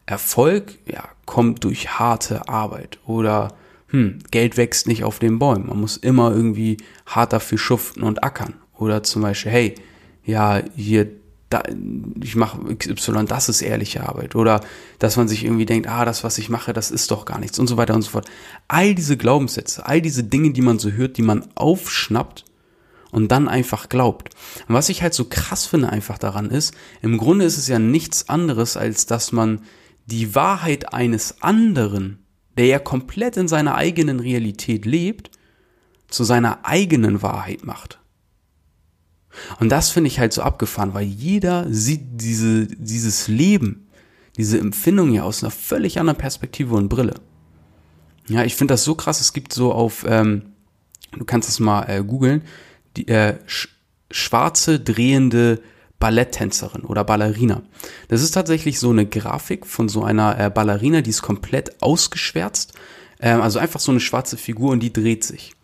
Erfolg 0.06 0.78
ja, 0.86 1.04
kommt 1.26 1.64
durch 1.64 1.98
harte 1.98 2.48
Arbeit 2.48 2.98
oder 3.06 3.54
hm, 3.92 4.20
Geld 4.30 4.56
wächst 4.56 4.88
nicht 4.88 5.04
auf 5.04 5.18
den 5.18 5.38
Bäumen. 5.38 5.68
Man 5.68 5.80
muss 5.80 5.96
immer 5.98 6.32
irgendwie 6.32 6.78
hart 7.06 7.32
dafür 7.32 7.58
schuften 7.58 8.02
und 8.02 8.24
ackern. 8.24 8.54
Oder 8.78 9.02
zum 9.02 9.22
Beispiel, 9.22 9.52
hey, 9.52 9.74
ja, 10.24 10.62
hier, 10.74 11.08
da, 11.50 11.62
ich 12.22 12.34
mache 12.34 12.74
XY, 12.74 13.26
das 13.26 13.50
ist 13.50 13.60
ehrliche 13.60 14.08
Arbeit. 14.08 14.34
Oder 14.34 14.62
dass 14.98 15.18
man 15.18 15.28
sich 15.28 15.44
irgendwie 15.44 15.66
denkt, 15.66 15.88
ah, 15.88 16.06
das, 16.06 16.24
was 16.24 16.38
ich 16.38 16.48
mache, 16.48 16.72
das 16.72 16.90
ist 16.90 17.10
doch 17.10 17.26
gar 17.26 17.38
nichts 17.38 17.58
und 17.58 17.66
so 17.66 17.76
weiter 17.76 17.94
und 17.94 18.00
so 18.00 18.10
fort. 18.10 18.26
All 18.66 18.94
diese 18.94 19.18
Glaubenssätze, 19.18 19.84
all 19.86 20.00
diese 20.00 20.24
Dinge, 20.24 20.52
die 20.52 20.62
man 20.62 20.78
so 20.78 20.90
hört, 20.90 21.18
die 21.18 21.22
man 21.22 21.46
aufschnappt 21.54 22.46
und 23.10 23.30
dann 23.30 23.46
einfach 23.46 23.90
glaubt. 23.90 24.30
Und 24.68 24.74
was 24.74 24.88
ich 24.88 25.02
halt 25.02 25.12
so 25.12 25.26
krass 25.26 25.66
finde 25.66 25.90
einfach 25.90 26.16
daran 26.16 26.48
ist, 26.48 26.74
im 27.02 27.18
Grunde 27.18 27.44
ist 27.44 27.58
es 27.58 27.68
ja 27.68 27.78
nichts 27.78 28.30
anderes, 28.30 28.78
als 28.78 29.04
dass 29.04 29.32
man 29.32 29.60
die 30.06 30.34
Wahrheit 30.34 30.92
eines 30.92 31.42
anderen, 31.42 32.24
der 32.56 32.66
ja 32.66 32.78
komplett 32.78 33.36
in 33.36 33.48
seiner 33.48 33.74
eigenen 33.74 34.20
Realität 34.20 34.84
lebt, 34.84 35.30
zu 36.08 36.24
seiner 36.24 36.64
eigenen 36.64 37.22
Wahrheit 37.22 37.64
macht. 37.64 37.98
Und 39.60 39.70
das 39.70 39.90
finde 39.90 40.08
ich 40.08 40.18
halt 40.18 40.32
so 40.32 40.42
abgefahren, 40.42 40.94
weil 40.94 41.06
jeder 41.06 41.66
sieht 41.72 42.02
diese, 42.20 42.66
dieses 42.66 43.28
Leben, 43.28 43.88
diese 44.36 44.58
Empfindung 44.58 45.12
ja 45.12 45.22
aus 45.22 45.42
einer 45.42 45.50
völlig 45.50 45.98
anderen 45.98 46.18
Perspektive 46.18 46.74
und 46.74 46.88
Brille. 46.88 47.14
Ja, 48.28 48.44
ich 48.44 48.54
finde 48.54 48.74
das 48.74 48.84
so 48.84 48.94
krass. 48.94 49.20
Es 49.20 49.32
gibt 49.32 49.52
so 49.52 49.72
auf, 49.72 50.04
ähm, 50.06 50.52
du 51.12 51.24
kannst 51.24 51.48
es 51.48 51.60
mal 51.60 51.84
äh, 51.84 52.02
googeln, 52.04 52.42
die 52.96 53.08
äh, 53.08 53.38
sch 53.46 53.68
schwarze 54.10 54.78
drehende 54.78 55.62
Balletttänzerin 56.02 56.82
oder 56.82 57.04
Ballerina. 57.04 57.62
Das 58.08 58.22
ist 58.22 58.32
tatsächlich 58.32 58.80
so 58.80 58.90
eine 58.90 59.06
Grafik 59.06 59.64
von 59.64 59.88
so 59.88 60.02
einer 60.02 60.36
äh, 60.36 60.50
Ballerina, 60.50 61.00
die 61.00 61.10
ist 61.10 61.22
komplett 61.22 61.80
ausgeschwärzt. 61.80 62.72
Ähm, 63.20 63.40
also 63.40 63.60
einfach 63.60 63.78
so 63.78 63.92
eine 63.92 64.00
schwarze 64.00 64.36
Figur 64.36 64.72
und 64.72 64.80
die 64.80 64.92
dreht 64.92 65.22
sich. 65.22 65.54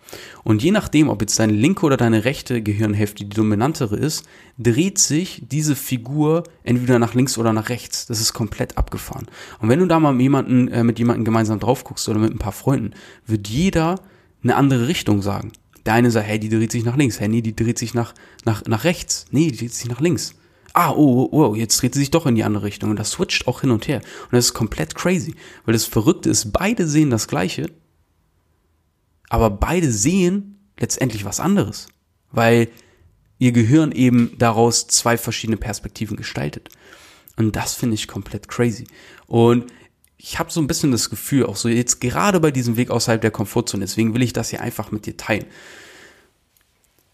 Und 0.45 0.63
je 0.63 0.71
nachdem, 0.71 1.09
ob 1.09 1.23
jetzt 1.23 1.41
deine 1.41 1.53
linke 1.53 1.85
oder 1.85 1.97
deine 1.97 2.25
rechte 2.25 2.63
Gehirnhälfte 2.63 3.25
die 3.25 3.35
dominantere 3.35 3.97
ist, 3.97 4.27
dreht 4.59 4.99
sich 4.99 5.43
diese 5.45 5.75
Figur 5.75 6.45
entweder 6.63 7.01
nach 7.01 7.15
links 7.15 7.37
oder 7.37 7.53
nach 7.53 7.69
rechts. 7.69 8.07
Das 8.07 8.21
ist 8.21 8.33
komplett 8.33 8.79
abgefahren. 8.79 9.27
Und 9.59 9.69
wenn 9.69 9.81
du 9.81 9.87
da 9.87 9.99
mal 9.99 10.13
mit 10.13 10.23
jemandem, 10.23 10.69
äh, 10.69 10.85
mit 10.85 11.01
jemandem 11.01 11.25
gemeinsam 11.25 11.59
drauf 11.59 11.83
guckst 11.83 12.09
oder 12.09 12.21
mit 12.21 12.33
ein 12.33 12.39
paar 12.39 12.53
Freunden, 12.53 12.93
wird 13.27 13.49
jeder 13.49 13.97
eine 14.45 14.55
andere 14.55 14.87
Richtung 14.87 15.21
sagen. 15.21 15.51
Der 15.87 15.95
eine 15.95 16.11
sagt, 16.11 16.27
hey, 16.27 16.39
die 16.39 16.49
dreht 16.49 16.73
sich 16.73 16.85
nach 16.85 16.97
links. 16.97 17.21
Hey, 17.21 17.29
nee, 17.29 17.43
die 17.43 17.57
dreht 17.57 17.79
sich 17.79 17.95
nach, 17.95 18.15
nach, 18.45 18.65
nach 18.67 18.85
rechts. 18.85 19.27
Nee, 19.31 19.51
die 19.51 19.57
dreht 19.57 19.75
sich 19.75 19.89
nach 19.89 20.01
links. 20.01 20.35
Ah, 20.75 20.91
oh, 20.91 21.29
oh, 21.33 21.47
oh, 21.47 21.55
jetzt 21.55 21.81
dreht 21.81 21.95
sie 21.95 22.01
sich 22.01 22.11
doch 22.11 22.27
in 22.27 22.35
die 22.35 22.45
andere 22.45 22.65
Richtung. 22.65 22.91
Und 22.91 22.99
das 22.99 23.13
switcht 23.13 23.47
auch 23.47 23.63
hin 23.63 23.71
und 23.71 23.89
her. 23.89 24.01
Und 24.25 24.33
das 24.33 24.47
ist 24.47 24.55
komplett 24.55 24.95
crazy. 24.95 25.35
Weil 25.65 25.73
das 25.73 25.85
Verrückte 25.87 26.31
ist, 26.31 26.53
beide 26.53 26.87
sehen 26.87 27.11
das 27.11 27.29
Gleiche. 27.29 27.71
Aber 29.29 29.51
beide 29.51 29.91
sehen 29.91 30.59
letztendlich 30.79 31.25
was 31.25 31.41
anderes. 31.41 31.89
Weil 32.31 32.69
ihr 33.39 33.53
Gehirn 33.53 33.93
eben 33.93 34.37
daraus 34.39 34.89
zwei 34.89 35.17
verschiedene 35.17 35.57
Perspektiven 35.57 36.17
gestaltet. 36.17 36.69
Und 37.37 37.55
das 37.57 37.75
finde 37.75 37.95
ich 37.95 38.09
komplett 38.09 38.49
crazy. 38.49 38.87
Und 39.27 39.67
ich 40.19 40.39
habe 40.39 40.51
so 40.51 40.61
ein 40.61 40.67
bisschen 40.67 40.91
das 40.91 41.11
Gefühl, 41.11 41.47
auch 41.47 41.57
so 41.57 41.69
jetzt 41.69 42.01
gerade 42.01 42.41
bei 42.41 42.51
diesem 42.51 42.77
Weg 42.77 42.91
außerhalb 42.91 43.21
der 43.21 43.31
Komfortzone, 43.31 43.85
deswegen 43.85 44.15
will 44.15 44.23
ich 44.23 44.33
das 44.33 44.51
hier 44.51 44.61
einfach 44.61 44.91
mit 44.91 45.07
dir 45.07 45.17
teilen. 45.17 45.47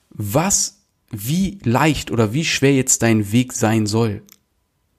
Was, 0.08 0.80
wie 1.10 1.58
leicht 1.62 2.10
oder 2.10 2.32
wie 2.32 2.46
schwer 2.46 2.74
jetzt 2.74 3.02
dein 3.02 3.30
Weg 3.30 3.52
sein 3.52 3.86
soll, 3.86 4.22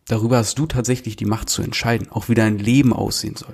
darüber 0.07 0.37
hast 0.37 0.59
du 0.59 0.67
tatsächlich 0.67 1.15
die 1.15 1.25
Macht 1.25 1.49
zu 1.49 1.63
entscheiden, 1.63 2.11
auch 2.11 2.29
wie 2.29 2.35
dein 2.35 2.59
Leben 2.59 2.93
aussehen 2.93 3.35
soll. 3.35 3.53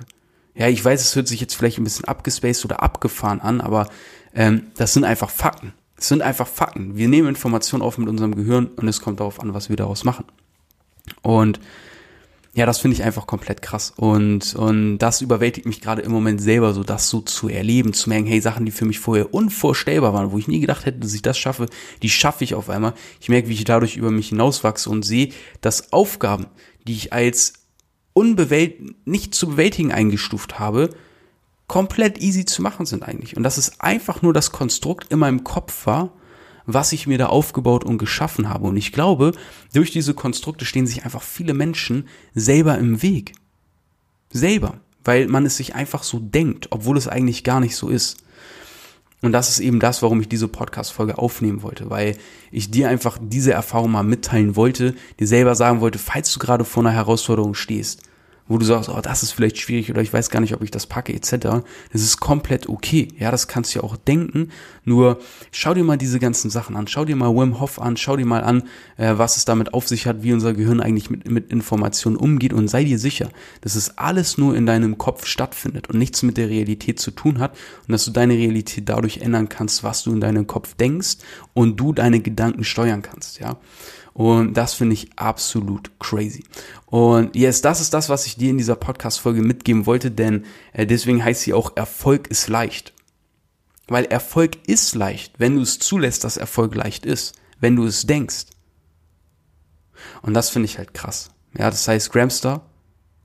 Ja, 0.54 0.68
ich 0.68 0.84
weiß, 0.84 1.00
es 1.00 1.16
hört 1.16 1.28
sich 1.28 1.40
jetzt 1.40 1.54
vielleicht 1.54 1.78
ein 1.78 1.84
bisschen 1.84 2.04
abgespaced 2.04 2.66
oder 2.66 2.82
abgefahren 2.82 3.40
an, 3.40 3.62
aber 3.62 3.88
ähm, 4.34 4.66
das 4.76 4.92
sind 4.92 5.04
einfach 5.04 5.30
Fakten. 5.30 5.72
Es 5.96 6.08
sind 6.08 6.20
einfach 6.20 6.46
Fakten. 6.46 6.96
Wir 6.96 7.08
nehmen 7.08 7.28
Informationen 7.28 7.82
auf 7.82 7.96
mit 7.96 8.08
unserem 8.08 8.34
Gehirn 8.34 8.66
und 8.66 8.86
es 8.86 9.00
kommt 9.00 9.20
darauf 9.20 9.40
an, 9.40 9.54
was 9.54 9.70
wir 9.70 9.76
daraus 9.76 10.04
machen. 10.04 10.26
Und 11.22 11.58
ja, 12.54 12.66
das 12.66 12.78
finde 12.78 12.96
ich 12.96 13.02
einfach 13.02 13.26
komplett 13.26 13.62
krass. 13.62 13.94
Und, 13.96 14.54
und 14.54 14.98
das 14.98 15.22
überwältigt 15.22 15.66
mich 15.66 15.80
gerade 15.80 16.02
im 16.02 16.12
Moment 16.12 16.40
selber, 16.40 16.74
so 16.74 16.84
das 16.84 17.08
so 17.08 17.22
zu 17.22 17.48
erleben, 17.48 17.94
zu 17.94 18.10
merken, 18.10 18.26
hey, 18.26 18.42
Sachen, 18.42 18.66
die 18.66 18.72
für 18.72 18.84
mich 18.84 18.98
vorher 18.98 19.32
unvorstellbar 19.32 20.12
waren, 20.12 20.32
wo 20.32 20.38
ich 20.38 20.48
nie 20.48 20.60
gedacht 20.60 20.84
hätte, 20.84 20.98
dass 20.98 21.14
ich 21.14 21.22
das 21.22 21.38
schaffe, 21.38 21.66
die 22.02 22.10
schaffe 22.10 22.44
ich 22.44 22.54
auf 22.54 22.68
einmal. 22.68 22.92
Ich 23.20 23.30
merke, 23.30 23.48
wie 23.48 23.54
ich 23.54 23.64
dadurch 23.64 23.96
über 23.96 24.10
mich 24.10 24.28
hinauswachse 24.28 24.90
und 24.90 25.02
sehe, 25.02 25.30
dass 25.62 25.94
Aufgaben, 25.94 26.46
die 26.86 26.92
ich 26.92 27.12
als 27.14 27.54
unbewält 28.12 29.06
nicht 29.06 29.34
zu 29.34 29.48
bewältigen 29.48 29.90
eingestuft 29.90 30.58
habe, 30.58 30.90
komplett 31.68 32.20
easy 32.20 32.44
zu 32.44 32.60
machen 32.60 32.84
sind 32.84 33.02
eigentlich. 33.02 33.34
Und 33.34 33.44
dass 33.44 33.56
es 33.56 33.80
einfach 33.80 34.20
nur 34.20 34.34
das 34.34 34.52
Konstrukt 34.52 35.10
in 35.10 35.18
meinem 35.18 35.42
Kopf 35.42 35.86
war, 35.86 36.12
was 36.66 36.92
ich 36.92 37.06
mir 37.06 37.18
da 37.18 37.26
aufgebaut 37.26 37.84
und 37.84 37.98
geschaffen 37.98 38.48
habe. 38.48 38.66
Und 38.66 38.76
ich 38.76 38.92
glaube, 38.92 39.32
durch 39.72 39.90
diese 39.90 40.14
Konstrukte 40.14 40.64
stehen 40.64 40.86
sich 40.86 41.04
einfach 41.04 41.22
viele 41.22 41.54
Menschen 41.54 42.08
selber 42.34 42.78
im 42.78 43.02
Weg. 43.02 43.32
Selber. 44.30 44.78
Weil 45.04 45.26
man 45.26 45.46
es 45.46 45.56
sich 45.56 45.74
einfach 45.74 46.02
so 46.02 46.18
denkt, 46.20 46.68
obwohl 46.70 46.96
es 46.96 47.08
eigentlich 47.08 47.44
gar 47.44 47.60
nicht 47.60 47.76
so 47.76 47.88
ist. 47.88 48.18
Und 49.20 49.32
das 49.32 49.48
ist 49.48 49.60
eben 49.60 49.78
das, 49.78 50.02
warum 50.02 50.20
ich 50.20 50.28
diese 50.28 50.48
Podcast-Folge 50.48 51.16
aufnehmen 51.16 51.62
wollte, 51.62 51.90
weil 51.90 52.16
ich 52.50 52.72
dir 52.72 52.88
einfach 52.88 53.18
diese 53.20 53.52
Erfahrung 53.52 53.92
mal 53.92 54.02
mitteilen 54.02 54.56
wollte, 54.56 54.94
dir 55.20 55.26
selber 55.28 55.54
sagen 55.54 55.80
wollte, 55.80 55.98
falls 55.98 56.32
du 56.32 56.40
gerade 56.40 56.64
vor 56.64 56.82
einer 56.82 56.92
Herausforderung 56.92 57.54
stehst, 57.54 58.02
wo 58.48 58.58
du 58.58 58.64
sagst, 58.64 58.88
oh, 58.88 59.00
das 59.00 59.22
ist 59.22 59.32
vielleicht 59.32 59.58
schwierig 59.58 59.90
oder 59.90 60.02
ich 60.02 60.12
weiß 60.12 60.30
gar 60.30 60.40
nicht, 60.40 60.54
ob 60.54 60.62
ich 60.62 60.70
das 60.70 60.86
packe, 60.86 61.12
etc. 61.12 61.64
Das 61.92 62.02
ist 62.02 62.20
komplett 62.20 62.68
okay. 62.68 63.08
Ja, 63.18 63.30
das 63.30 63.48
kannst 63.48 63.74
du 63.74 63.78
ja 63.78 63.84
auch 63.84 63.96
denken. 63.96 64.50
Nur 64.84 65.18
schau 65.50 65.74
dir 65.74 65.84
mal 65.84 65.96
diese 65.96 66.18
ganzen 66.18 66.50
Sachen 66.50 66.76
an. 66.76 66.86
Schau 66.86 67.04
dir 67.04 67.16
mal 67.16 67.34
Wim 67.34 67.60
Hof 67.60 67.80
an. 67.80 67.96
Schau 67.96 68.16
dir 68.16 68.26
mal 68.26 68.42
an, 68.42 68.64
äh, 68.96 69.14
was 69.16 69.36
es 69.36 69.44
damit 69.44 69.74
auf 69.74 69.88
sich 69.88 70.06
hat, 70.06 70.22
wie 70.22 70.32
unser 70.32 70.54
Gehirn 70.54 70.80
eigentlich 70.80 71.10
mit, 71.10 71.30
mit 71.30 71.50
Informationen 71.50 72.16
umgeht 72.16 72.52
und 72.52 72.68
sei 72.68 72.84
dir 72.84 72.98
sicher, 72.98 73.28
dass 73.60 73.74
es 73.74 73.96
alles 73.98 74.38
nur 74.38 74.56
in 74.56 74.66
deinem 74.66 74.98
Kopf 74.98 75.26
stattfindet 75.26 75.88
und 75.88 75.98
nichts 75.98 76.22
mit 76.22 76.36
der 76.36 76.48
Realität 76.48 77.00
zu 77.00 77.10
tun 77.10 77.38
hat 77.38 77.56
und 77.86 77.92
dass 77.92 78.04
du 78.04 78.10
deine 78.10 78.34
Realität 78.34 78.88
dadurch 78.88 79.18
ändern 79.18 79.48
kannst, 79.48 79.84
was 79.84 80.02
du 80.02 80.12
in 80.12 80.20
deinem 80.20 80.46
Kopf 80.46 80.74
denkst 80.74 81.18
und 81.54 81.78
du 81.78 81.92
deine 81.92 82.20
Gedanken 82.20 82.64
steuern 82.64 83.02
kannst, 83.02 83.40
ja. 83.40 83.56
Und 84.14 84.54
das 84.54 84.74
finde 84.74 84.94
ich 84.94 85.10
absolut 85.16 85.90
crazy. 85.98 86.44
Und 86.86 87.34
yes, 87.34 87.62
das 87.62 87.80
ist 87.80 87.94
das, 87.94 88.08
was 88.08 88.26
ich 88.26 88.36
dir 88.36 88.50
in 88.50 88.58
dieser 88.58 88.76
Podcast-Folge 88.76 89.42
mitgeben 89.42 89.86
wollte, 89.86 90.10
denn 90.10 90.44
äh, 90.72 90.86
deswegen 90.86 91.24
heißt 91.24 91.42
sie 91.42 91.54
auch 91.54 91.76
Erfolg 91.76 92.28
ist 92.28 92.48
leicht. 92.48 92.92
Weil 93.88 94.04
Erfolg 94.04 94.56
ist 94.66 94.94
leicht, 94.94 95.38
wenn 95.38 95.56
du 95.56 95.62
es 95.62 95.78
zulässt, 95.78 96.24
dass 96.24 96.36
Erfolg 96.36 96.74
leicht 96.74 97.06
ist, 97.06 97.34
wenn 97.60 97.76
du 97.76 97.84
es 97.84 98.06
denkst. 98.06 98.46
Und 100.22 100.34
das 100.34 100.50
finde 100.50 100.66
ich 100.66 100.78
halt 100.78 100.94
krass. 100.94 101.30
Ja, 101.56 101.70
das 101.70 101.86
heißt, 101.88 102.12
Gramstar, 102.12 102.68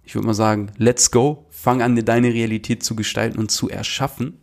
ich 0.03 0.15
würde 0.15 0.27
mal 0.27 0.33
sagen, 0.33 0.71
let's 0.77 1.11
go, 1.11 1.45
fang 1.49 1.81
an, 1.81 1.95
dir 1.95 2.03
deine 2.03 2.33
Realität 2.33 2.83
zu 2.83 2.95
gestalten 2.95 3.39
und 3.39 3.51
zu 3.51 3.69
erschaffen 3.69 4.39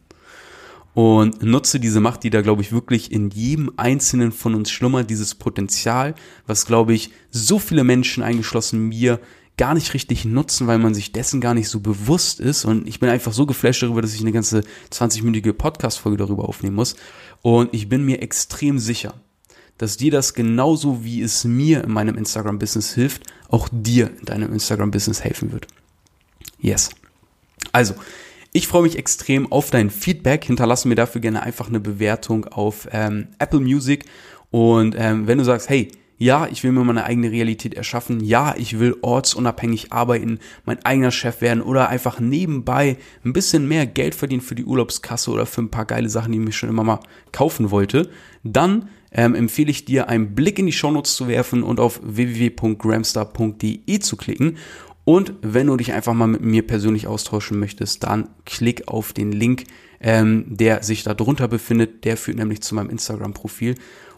und 0.94 1.42
nutze 1.42 1.80
diese 1.80 2.00
Macht, 2.00 2.22
die 2.22 2.30
da, 2.30 2.40
glaube 2.40 2.62
ich, 2.62 2.72
wirklich 2.72 3.10
in 3.10 3.30
jedem 3.30 3.72
einzelnen 3.76 4.32
von 4.32 4.54
uns 4.54 4.70
schlummert, 4.70 5.10
dieses 5.10 5.34
Potenzial, 5.34 6.14
was, 6.46 6.66
glaube 6.66 6.94
ich, 6.94 7.10
so 7.30 7.58
viele 7.58 7.84
Menschen, 7.84 8.22
eingeschlossen 8.22 8.88
mir, 8.88 9.20
gar 9.56 9.74
nicht 9.74 9.94
richtig 9.94 10.24
nutzen, 10.24 10.66
weil 10.66 10.78
man 10.78 10.94
sich 10.94 11.12
dessen 11.12 11.40
gar 11.40 11.54
nicht 11.54 11.68
so 11.68 11.80
bewusst 11.80 12.40
ist. 12.40 12.64
Und 12.64 12.88
ich 12.88 13.00
bin 13.00 13.08
einfach 13.08 13.32
so 13.32 13.46
geflasht 13.46 13.82
darüber, 13.82 14.02
dass 14.02 14.14
ich 14.14 14.20
eine 14.20 14.32
ganze 14.32 14.62
20-minütige 14.92 15.52
Podcast-Folge 15.52 16.18
darüber 16.18 16.48
aufnehmen 16.48 16.76
muss. 16.76 16.96
Und 17.42 17.72
ich 17.72 17.88
bin 17.88 18.04
mir 18.04 18.22
extrem 18.22 18.78
sicher, 18.78 19.14
dass 19.78 19.96
dir 19.96 20.10
das 20.10 20.34
genauso 20.34 21.04
wie 21.04 21.22
es 21.22 21.44
mir 21.44 21.84
in 21.84 21.92
meinem 21.92 22.16
Instagram-Business 22.16 22.94
hilft, 22.94 23.24
auch 23.48 23.68
dir 23.70 24.10
in 24.18 24.24
deinem 24.24 24.52
Instagram-Business 24.52 25.22
helfen 25.22 25.52
wird. 25.52 25.66
Yes. 26.60 26.90
Also, 27.72 27.94
Ich 28.56 28.68
freue 28.68 28.84
mich 28.84 28.96
extrem 28.96 29.50
auf 29.50 29.72
dein 29.72 29.90
Feedback. 29.90 30.44
Hinterlasse 30.44 30.86
mir 30.86 30.94
dafür 30.94 31.20
gerne 31.20 31.42
einfach 31.42 31.66
eine 31.66 31.80
Bewertung 31.80 32.44
auf 32.44 32.86
ähm, 32.92 33.26
Apple 33.40 33.58
Music. 33.58 34.04
Und 34.52 34.94
ähm, 34.96 35.26
wenn 35.26 35.38
du 35.38 35.44
sagst, 35.44 35.68
hey, 35.68 35.88
ja, 36.18 36.46
ich 36.46 36.62
will 36.62 36.70
mir 36.70 36.84
meine 36.84 37.02
eigene 37.02 37.32
Realität 37.32 37.74
erschaffen. 37.74 38.20
Ja, 38.20 38.54
ich 38.56 38.78
will 38.78 38.94
ortsunabhängig 39.02 39.92
arbeiten, 39.92 40.38
mein 40.64 40.84
eigener 40.84 41.10
Chef 41.10 41.40
werden 41.40 41.64
oder 41.64 41.88
einfach 41.88 42.20
nebenbei 42.20 42.96
ein 43.24 43.32
bisschen 43.32 43.66
mehr 43.66 43.86
Geld 43.86 44.14
verdienen 44.14 44.40
für 44.40 44.54
die 44.54 44.64
Urlaubskasse 44.64 45.32
oder 45.32 45.46
für 45.46 45.62
ein 45.62 45.72
paar 45.72 45.86
geile 45.86 46.08
Sachen, 46.08 46.30
die 46.30 46.38
ich 46.38 46.44
mir 46.44 46.52
schon 46.52 46.68
immer 46.68 46.84
mal 46.84 47.00
kaufen 47.32 47.72
wollte. 47.72 48.08
Dann 48.44 48.88
ähm, 49.10 49.34
empfehle 49.34 49.72
ich 49.72 49.84
dir, 49.84 50.08
einen 50.08 50.36
Blick 50.36 50.60
in 50.60 50.66
die 50.66 50.72
Shownotes 50.72 51.16
zu 51.16 51.26
werfen 51.26 51.64
und 51.64 51.80
auf 51.80 51.98
www.gramstar.de 52.04 53.98
zu 53.98 54.16
klicken. 54.16 54.58
Und 55.04 55.34
wenn 55.42 55.66
du 55.66 55.76
dich 55.76 55.92
einfach 55.92 56.14
mal 56.14 56.26
mit 56.26 56.40
mir 56.40 56.66
persönlich 56.66 57.06
austauschen 57.06 57.58
möchtest, 57.58 58.04
dann 58.04 58.28
klick 58.46 58.88
auf 58.88 59.12
den 59.12 59.32
Link, 59.32 59.64
ähm, 60.00 60.46
der 60.48 60.82
sich 60.82 61.02
da 61.02 61.14
drunter 61.14 61.46
befindet. 61.46 62.04
Der 62.04 62.16
führt 62.16 62.38
nämlich 62.38 62.62
zu 62.62 62.74
meinem 62.74 62.90
Instagram-Profil. 62.90 63.74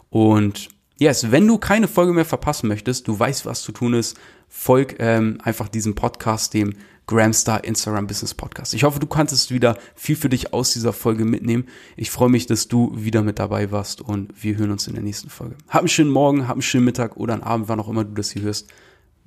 Und 0.09 0.69
yes, 0.97 1.31
wenn 1.31 1.45
du 1.45 1.57
keine 1.57 1.87
Folge 1.87 2.13
mehr 2.13 2.25
verpassen 2.25 2.67
möchtest, 2.69 3.07
du 3.07 3.19
weißt, 3.19 3.45
was 3.45 3.63
zu 3.63 3.73
tun 3.73 3.93
ist, 3.93 4.17
folg 4.47 4.95
ähm, 4.99 5.39
einfach 5.43 5.67
diesem 5.67 5.93
Podcast, 5.95 6.53
dem 6.53 6.73
Gramstar 7.05 7.63
Instagram 7.63 8.05
Business 8.07 8.33
Podcast. 8.33 8.73
Ich 8.73 8.83
hoffe, 8.83 8.99
du 8.99 9.07
konntest 9.07 9.51
wieder 9.51 9.77
viel 9.95 10.17
für 10.17 10.27
dich 10.27 10.53
aus 10.53 10.73
dieser 10.73 10.91
Folge 10.91 11.23
mitnehmen. 11.23 11.65
Ich 11.95 12.11
freue 12.11 12.29
mich, 12.29 12.47
dass 12.47 12.67
du 12.67 12.91
wieder 12.95 13.23
mit 13.23 13.39
dabei 13.39 13.71
warst 13.71 14.01
und 14.01 14.31
wir 14.43 14.57
hören 14.57 14.71
uns 14.71 14.87
in 14.87 14.93
der 14.93 15.03
nächsten 15.03 15.29
Folge. 15.29 15.55
Hab 15.69 15.79
einen 15.79 15.87
schönen 15.87 16.11
Morgen, 16.11 16.47
hab 16.47 16.55
einen 16.55 16.61
schönen 16.61 16.83
Mittag 16.83 17.15
oder 17.15 17.33
einen 17.33 17.43
Abend, 17.43 17.69
wann 17.69 17.79
auch 17.79 17.87
immer 17.87 18.03
du 18.03 18.13
das 18.13 18.31
hier 18.31 18.41
hörst. 18.41 18.67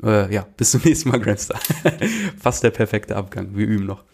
Äh, 0.03 0.33
ja, 0.33 0.47
bis 0.57 0.73
zum 0.73 0.81
nächsten 0.85 1.11
Mal, 1.11 1.21
Gramstar. 1.21 1.61
Fast 2.39 2.63
der 2.63 2.71
perfekte 2.71 3.17
Abgang. 3.17 3.57
Wir 3.57 3.67
üben 3.67 3.87
noch. 3.87 4.05